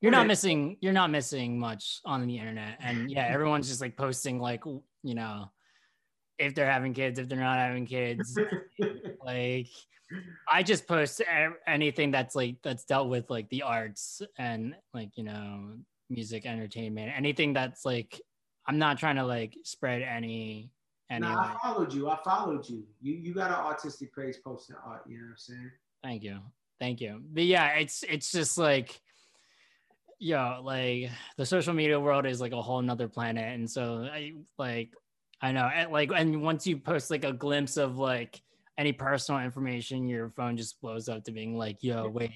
You're 0.01 0.13
not 0.13 0.27
missing 0.27 0.79
you're 0.81 0.95
not 0.95 1.11
missing 1.11 1.59
much 1.59 2.01
on 2.05 2.27
the 2.27 2.39
internet. 2.39 2.79
And 2.81 3.11
yeah, 3.11 3.27
everyone's 3.31 3.69
just 3.69 3.81
like 3.81 3.97
posting 3.97 4.41
like 4.41 4.65
you 4.65 5.15
know 5.15 5.51
if 6.39 6.55
they're 6.55 6.71
having 6.71 6.95
kids, 6.95 7.19
if 7.19 7.29
they're 7.29 7.39
not 7.39 7.59
having 7.59 7.87
kids. 7.87 8.39
like 9.25 9.69
I 10.49 10.63
just 10.63 10.89
post 10.89 11.23
anything 11.67 12.11
that's 12.11 12.35
like 12.35 12.57
that's 12.63 12.85
dealt 12.85 13.09
with 13.09 13.31
like 13.31 13.49
the 13.51 13.63
arts 13.63 14.23
and 14.39 14.75
like 14.95 15.11
you 15.17 15.25
know 15.25 15.77
music, 16.09 16.47
entertainment, 16.47 17.13
anything 17.15 17.53
that's 17.53 17.85
like 17.85 18.21
I'm 18.67 18.79
not 18.79 18.99
trying 18.99 19.17
to 19.17 19.25
like 19.25 19.57
spread 19.65 20.03
any. 20.03 20.71
Any 21.11 21.27
like, 21.27 21.37
I 21.37 21.57
followed 21.63 21.93
you. 21.93 22.09
I 22.09 22.19
followed 22.25 22.69
you. 22.69 22.85
You 23.01 23.15
you 23.15 23.35
got 23.35 23.51
an 23.51 23.65
artistic 23.65 24.15
page 24.15 24.37
posting 24.45 24.77
art. 24.87 25.03
You 25.07 25.19
know 25.19 25.25
what 25.25 25.31
I'm 25.31 25.37
saying? 25.37 25.71
Thank 26.03 26.23
you, 26.23 26.39
thank 26.79 27.01
you. 27.01 27.21
But 27.33 27.45
yeah, 27.45 27.75
it's 27.75 28.05
it's 28.09 28.31
just 28.31 28.57
like 28.59 29.01
yeah, 30.19 30.59
like 30.59 31.11
the 31.37 31.47
social 31.47 31.75
media 31.75 31.99
world 31.99 32.27
is 32.27 32.41
like 32.41 32.53
a 32.53 32.63
whole 32.63 32.83
nother 32.83 33.09
planet, 33.09 33.55
and 33.55 33.69
so 33.69 34.09
I 34.11 34.35
like 34.59 34.95
I 35.43 35.53
know. 35.53 35.65
And 35.65 35.91
like, 35.91 36.11
and 36.15 36.43
once 36.43 36.67
you 36.67 36.77
post 36.77 37.11
like 37.11 37.25
a 37.25 37.33
glimpse 37.33 37.77
of 37.77 37.97
like 37.97 38.41
any 38.77 38.93
personal 38.93 39.41
information, 39.41 40.09
your 40.09 40.31
phone 40.31 40.57
just 40.57 40.81
blows 40.81 41.09
up 41.09 41.25
to 41.25 41.33
being 41.33 41.57
like, 41.57 41.83
yo, 41.83 42.09
wait, 42.09 42.33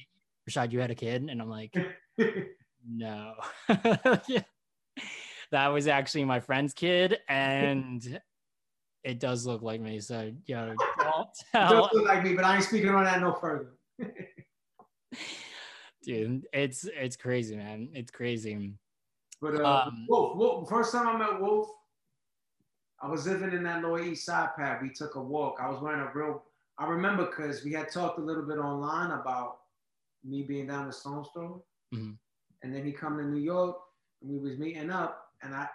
Rashad, 0.48 0.72
you 0.72 0.80
had 0.80 0.90
a 0.90 0.94
kid? 0.94 1.22
And 1.22 1.40
I'm 1.40 1.50
like, 1.50 1.76
no. 2.88 3.34
yeah. 4.28 4.42
That 5.50 5.68
was 5.68 5.86
actually 5.86 6.24
my 6.24 6.40
friend's 6.40 6.72
kid. 6.72 7.18
And 7.28 8.20
it 9.04 9.20
does 9.20 9.46
look 9.46 9.62
like 9.62 9.80
me. 9.80 10.00
So, 10.00 10.32
yo, 10.46 10.74
don't 10.98 11.28
tell. 11.52 11.66
It 11.66 11.70
does 11.70 11.90
look 11.92 12.06
like 12.06 12.24
me, 12.24 12.34
but 12.34 12.44
I 12.44 12.56
ain't 12.56 12.64
speaking 12.64 12.90
on 12.90 13.04
that 13.04 13.20
no 13.20 13.34
further. 13.34 13.74
dude, 16.02 16.46
it's 16.52 16.88
it's 16.94 17.16
crazy, 17.16 17.56
man. 17.56 17.88
It's 17.92 18.10
crazy. 18.10 18.72
But 19.40 19.60
uh, 19.60 19.84
um, 19.86 20.06
Wolf, 20.08 20.36
Wolf, 20.36 20.68
first 20.68 20.92
time 20.92 21.06
I 21.06 21.16
met 21.18 21.40
Wolf, 21.40 21.68
I 23.00 23.08
was 23.08 23.26
living 23.26 23.52
in 23.52 23.62
that 23.64 23.82
Lower 23.82 24.02
East 24.02 24.24
Side 24.24 24.50
pad. 24.56 24.80
We 24.82 24.90
took 24.90 25.16
a 25.16 25.22
walk. 25.22 25.58
I 25.60 25.68
was 25.68 25.80
wearing 25.82 26.00
a 26.00 26.10
real. 26.14 26.42
I 26.78 26.86
remember 26.86 27.26
because 27.26 27.62
we 27.64 27.72
had 27.72 27.90
talked 27.90 28.18
a 28.18 28.22
little 28.22 28.42
bit 28.42 28.58
online 28.58 29.12
about 29.12 29.58
me 30.24 30.42
being 30.42 30.66
down 30.66 30.86
with 30.86 30.96
Stone's 30.96 31.28
Throw, 31.32 31.62
mm-hmm. 31.94 32.12
and 32.62 32.74
then 32.74 32.84
he 32.84 32.92
come 32.92 33.18
to 33.18 33.24
New 33.24 33.40
York, 33.40 33.76
and 34.22 34.30
we 34.30 34.38
was 34.38 34.58
meeting 34.58 34.90
up, 34.90 35.28
and 35.42 35.54
I 35.54 35.68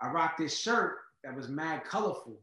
I 0.00 0.08
rocked 0.08 0.38
this 0.38 0.58
shirt 0.58 0.96
that 1.22 1.36
was 1.36 1.48
mad 1.48 1.84
colorful. 1.84 2.40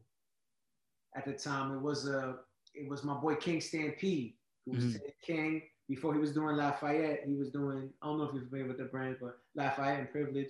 At 1.17 1.25
the 1.25 1.33
time, 1.33 1.73
it 1.73 1.81
was 1.81 2.07
a 2.07 2.35
it 2.75 2.87
was 2.87 3.03
my 3.03 3.15
boy 3.15 3.35
King 3.35 3.59
Stampede, 3.59 4.35
who 4.65 4.73
was 4.73 4.83
mm-hmm. 4.83 4.97
King 5.25 5.63
before 5.89 6.13
he 6.13 6.19
was 6.19 6.31
doing 6.31 6.55
Lafayette. 6.55 7.23
He 7.25 7.33
was 7.33 7.49
doing 7.49 7.89
I 8.01 8.05
don't 8.05 8.19
know 8.19 8.25
if 8.25 8.33
you're 8.33 8.43
familiar 8.43 8.67
with 8.67 8.77
the 8.77 8.85
brand, 8.85 9.17
but 9.19 9.39
Lafayette 9.55 9.99
and 9.99 10.11
Privilege. 10.11 10.49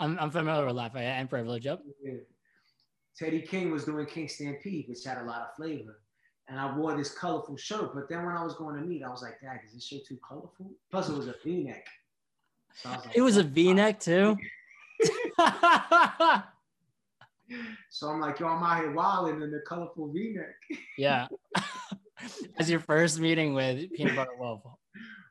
I'm 0.00 0.18
I'm 0.18 0.30
familiar 0.30 0.66
with 0.66 0.74
Lafayette 0.74 1.20
and 1.20 1.30
Privilege. 1.30 1.66
Yep. 1.66 1.82
Yeah. 2.02 2.12
Teddy 3.16 3.42
King 3.42 3.70
was 3.70 3.84
doing 3.84 4.06
King 4.06 4.28
Stampede, 4.28 4.88
which 4.88 5.04
had 5.04 5.18
a 5.18 5.24
lot 5.24 5.42
of 5.42 5.54
flavor. 5.56 6.00
And 6.48 6.58
I 6.58 6.76
wore 6.76 6.96
this 6.96 7.12
colorful 7.12 7.56
shirt. 7.56 7.94
But 7.94 8.08
then 8.08 8.24
when 8.24 8.36
I 8.36 8.42
was 8.42 8.54
going 8.54 8.76
to 8.76 8.80
meet, 8.80 9.02
I 9.02 9.10
was 9.10 9.22
like, 9.22 9.40
Dad, 9.40 9.60
is 9.66 9.74
this 9.74 9.84
shirt 9.84 10.06
too 10.06 10.18
colorful? 10.26 10.70
Plus, 10.90 11.08
it 11.08 11.16
was 11.16 11.26
a 11.26 11.34
v 11.44 11.64
neck. 11.64 11.86
So 12.74 12.90
like, 12.90 13.00
it 13.14 13.20
was 13.20 13.36
a 13.36 13.42
v 13.42 13.74
neck 13.74 14.00
too. 14.00 14.36
so 17.90 18.08
I'm 18.08 18.20
like, 18.20 18.40
yo, 18.40 18.46
I'm 18.48 18.62
out 18.62 18.78
here 18.78 18.92
wilding 18.92 19.42
in 19.42 19.50
the 19.50 19.62
colorful 19.66 20.12
v 20.12 20.34
neck. 20.36 20.80
yeah. 20.96 21.26
As 22.58 22.68
your 22.68 22.80
first 22.80 23.20
meeting 23.20 23.54
with 23.54 23.92
Peanut 23.92 24.16
Butter 24.16 24.36
Wolf. 24.38 24.62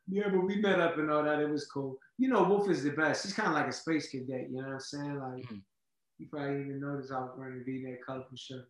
Yeah, 0.08 0.30
but 0.30 0.46
we 0.46 0.56
met 0.56 0.80
up 0.80 0.98
and 0.98 1.12
all 1.12 1.24
that. 1.24 1.40
It 1.40 1.50
was 1.50 1.66
cool. 1.66 1.98
You 2.18 2.30
know, 2.30 2.44
Wolf 2.44 2.70
is 2.70 2.82
the 2.84 2.92
best. 2.92 3.24
He's 3.24 3.34
kind 3.34 3.50
of 3.50 3.56
like 3.56 3.68
a 3.68 3.74
space 3.74 4.10
cadet. 4.10 4.50
You 4.50 4.62
know 4.62 4.68
what 4.68 4.74
I'm 4.76 4.80
saying? 4.80 5.20
Like, 5.20 5.44
mm-hmm 5.44 5.58
you 6.18 6.28
probably 6.28 6.62
even 6.62 6.80
noticed 6.80 7.12
I 7.12 7.20
was 7.20 7.32
wearing 7.38 7.62
a 7.62 7.64
V-neck 7.64 8.06
colorful 8.06 8.38
shirt. 8.38 8.68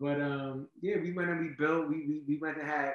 But 0.00 0.20
um, 0.20 0.68
yeah, 0.80 0.96
we 1.00 1.12
went 1.12 1.30
and 1.30 1.40
we 1.40 1.54
built. 1.58 1.88
We, 1.88 2.06
we 2.06 2.22
we 2.26 2.38
went 2.38 2.58
and 2.58 2.66
had 2.66 2.94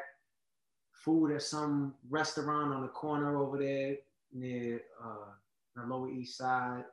food 0.93 1.33
at 1.33 1.41
some 1.41 1.93
restaurant 2.09 2.73
on 2.73 2.81
the 2.81 2.89
corner 2.89 3.37
over 3.37 3.57
there 3.57 3.95
near 4.33 4.81
uh, 5.03 5.31
the 5.75 5.83
Lower 5.83 6.09
East 6.09 6.37
Side, 6.37 6.83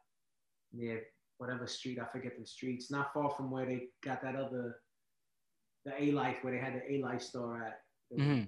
near 0.72 1.02
whatever 1.38 1.66
street 1.66 1.98
I 2.00 2.06
forget 2.06 2.38
the 2.38 2.46
streets. 2.46 2.90
Not 2.90 3.12
far 3.12 3.30
from 3.30 3.50
where 3.50 3.66
they 3.66 3.88
got 4.02 4.22
that 4.22 4.36
other 4.36 4.76
the 5.84 5.92
Alife, 5.92 6.42
where 6.42 6.52
they 6.54 6.58
had 6.58 6.74
the 6.74 6.94
Alife 6.94 7.22
store 7.22 7.62
at. 7.62 7.80
Mm-hmm. 8.18 8.44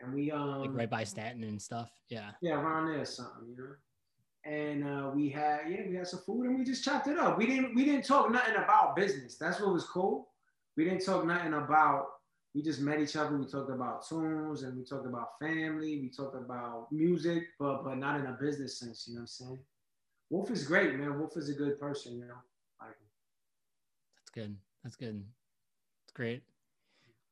And 0.00 0.14
we 0.14 0.30
um 0.30 0.60
like 0.60 0.70
right 0.72 0.90
by 0.90 1.04
Stanton 1.04 1.44
and 1.44 1.60
stuff. 1.60 1.90
Yeah. 2.08 2.30
Yeah, 2.40 2.54
around 2.54 2.86
there 2.86 3.00
or 3.00 3.04
something, 3.04 3.48
you 3.48 3.56
know 3.56 3.74
and 4.44 4.84
uh, 4.84 5.10
we 5.14 5.30
had 5.30 5.60
yeah 5.68 5.80
we 5.88 5.94
had 5.94 6.06
some 6.06 6.20
food 6.20 6.46
and 6.46 6.58
we 6.58 6.64
just 6.64 6.84
chopped 6.84 7.06
it 7.06 7.18
up. 7.18 7.38
We 7.38 7.46
didn't 7.46 7.74
we 7.74 7.84
didn't 7.84 8.04
talk 8.04 8.30
nothing 8.30 8.56
about 8.56 8.96
business. 8.96 9.36
That's 9.38 9.60
what 9.60 9.72
was 9.72 9.84
cool. 9.84 10.28
We 10.76 10.84
didn't 10.84 11.04
talk 11.04 11.24
nothing 11.24 11.54
about. 11.54 12.06
We 12.54 12.62
just 12.62 12.80
met 12.80 13.00
each 13.00 13.16
other. 13.16 13.36
We 13.36 13.46
talked 13.46 13.70
about 13.70 14.06
tunes 14.06 14.62
and 14.62 14.76
we 14.76 14.84
talked 14.84 15.06
about 15.06 15.38
family. 15.40 16.00
We 16.00 16.10
talked 16.14 16.36
about 16.36 16.88
music, 16.92 17.44
but 17.58 17.84
but 17.84 17.96
not 17.96 18.20
in 18.20 18.26
a 18.26 18.36
business 18.40 18.78
sense. 18.78 19.06
You 19.08 19.14
know 19.14 19.20
what 19.20 19.22
I'm 19.22 19.26
saying? 19.28 19.58
Wolf 20.34 20.50
is 20.50 20.64
great, 20.64 20.96
man. 20.96 21.16
Wolf 21.16 21.36
is 21.36 21.48
a 21.48 21.52
good 21.52 21.78
person. 21.78 22.18
You 22.18 22.26
know, 22.26 22.34
like. 22.80 22.96
That's 24.16 24.30
good. 24.34 24.56
That's 24.82 24.96
good. 24.96 25.22
It's 26.04 26.12
great. 26.12 26.42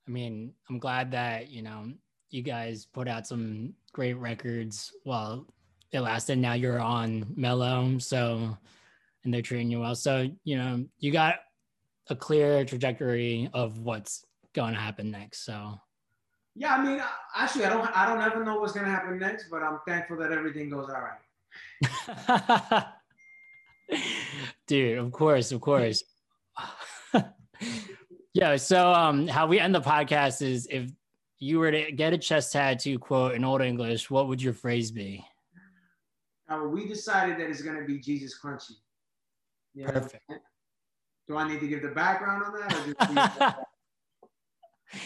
I 0.06 0.10
mean, 0.12 0.52
I'm 0.70 0.78
glad 0.78 1.10
that 1.10 1.50
you 1.50 1.62
know 1.62 1.90
you 2.30 2.42
guys 2.42 2.86
put 2.86 3.08
out 3.08 3.26
some 3.26 3.74
great 3.92 4.12
records 4.14 4.92
while 5.02 5.44
it 5.90 5.98
lasted. 5.98 6.38
Now 6.38 6.52
you're 6.52 6.78
on 6.78 7.26
Mellow, 7.34 7.98
so 7.98 8.56
and 9.24 9.34
they're 9.34 9.42
treating 9.42 9.68
you 9.68 9.80
well. 9.80 9.96
So 9.96 10.30
you 10.44 10.56
know 10.56 10.84
you 11.00 11.10
got 11.10 11.40
a 12.08 12.14
clear 12.14 12.64
trajectory 12.64 13.50
of 13.52 13.80
what's 13.80 14.24
going 14.52 14.74
to 14.74 14.80
happen 14.80 15.10
next. 15.10 15.44
So 15.44 15.74
yeah, 16.54 16.76
I 16.76 16.84
mean, 16.84 17.02
actually, 17.34 17.64
I 17.64 17.70
don't, 17.70 17.96
I 17.96 18.06
don't 18.06 18.22
ever 18.22 18.44
know 18.44 18.60
what's 18.60 18.74
going 18.74 18.84
to 18.84 18.92
happen 18.92 19.18
next, 19.18 19.48
but 19.50 19.64
I'm 19.64 19.80
thankful 19.88 20.18
that 20.18 20.30
everything 20.30 20.70
goes 20.70 20.88
all 20.88 21.00
right. 21.00 21.18
Dude, 24.66 24.98
of 24.98 25.12
course, 25.12 25.52
of 25.52 25.60
course. 25.60 26.02
yeah. 28.34 28.56
So, 28.56 28.92
um, 28.92 29.26
how 29.26 29.46
we 29.46 29.58
end 29.58 29.74
the 29.74 29.80
podcast 29.80 30.42
is 30.42 30.66
if 30.70 30.90
you 31.38 31.58
were 31.58 31.70
to 31.70 31.92
get 31.92 32.12
a 32.12 32.18
chest 32.18 32.52
tattoo 32.52 32.98
quote 32.98 33.34
in 33.34 33.44
Old 33.44 33.62
English, 33.62 34.10
what 34.10 34.28
would 34.28 34.40
your 34.40 34.52
phrase 34.52 34.90
be? 34.90 35.24
Now, 36.48 36.66
we 36.66 36.86
decided 36.86 37.38
that 37.38 37.48
it's 37.48 37.62
going 37.62 37.78
to 37.78 37.84
be 37.84 37.98
Jesus 37.98 38.38
Crunchy. 38.42 38.72
You 39.74 39.86
know? 39.86 39.92
Perfect. 39.92 40.30
Do 41.28 41.36
I 41.36 41.48
need 41.48 41.60
to 41.60 41.68
give 41.68 41.82
the 41.82 41.88
background 41.88 42.44
on 42.44 42.52
that? 42.98 43.58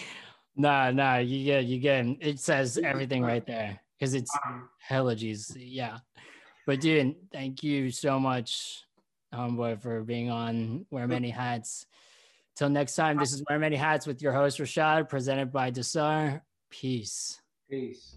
nah, 0.56 0.90
nah. 0.90 1.18
You 1.18 1.44
get, 1.44 1.64
you 1.64 1.78
get. 1.78 2.06
It 2.20 2.40
says 2.40 2.78
everything 2.78 3.22
right 3.22 3.46
there 3.46 3.80
because 3.98 4.14
it's 4.14 4.30
um, 4.46 4.68
hella 4.80 5.14
Jesus. 5.14 5.54
Yeah. 5.56 5.98
But 6.66 6.80
dude, 6.80 7.14
thank 7.32 7.62
you 7.62 7.90
so 7.92 8.18
much, 8.18 8.82
homeboy, 9.32 9.80
for 9.80 10.02
being 10.02 10.30
on 10.30 10.84
Wear 10.90 11.06
Many 11.06 11.30
Hats. 11.30 11.86
Till 12.56 12.68
next 12.68 12.96
time, 12.96 13.18
this 13.18 13.32
is 13.32 13.44
Wear 13.48 13.58
Many 13.60 13.76
Hats 13.76 14.04
with 14.04 14.20
your 14.20 14.32
host 14.32 14.58
Rashad, 14.58 15.08
presented 15.08 15.52
by 15.52 15.70
Jasar. 15.70 16.40
Peace. 16.68 17.40
Peace. 17.70 18.16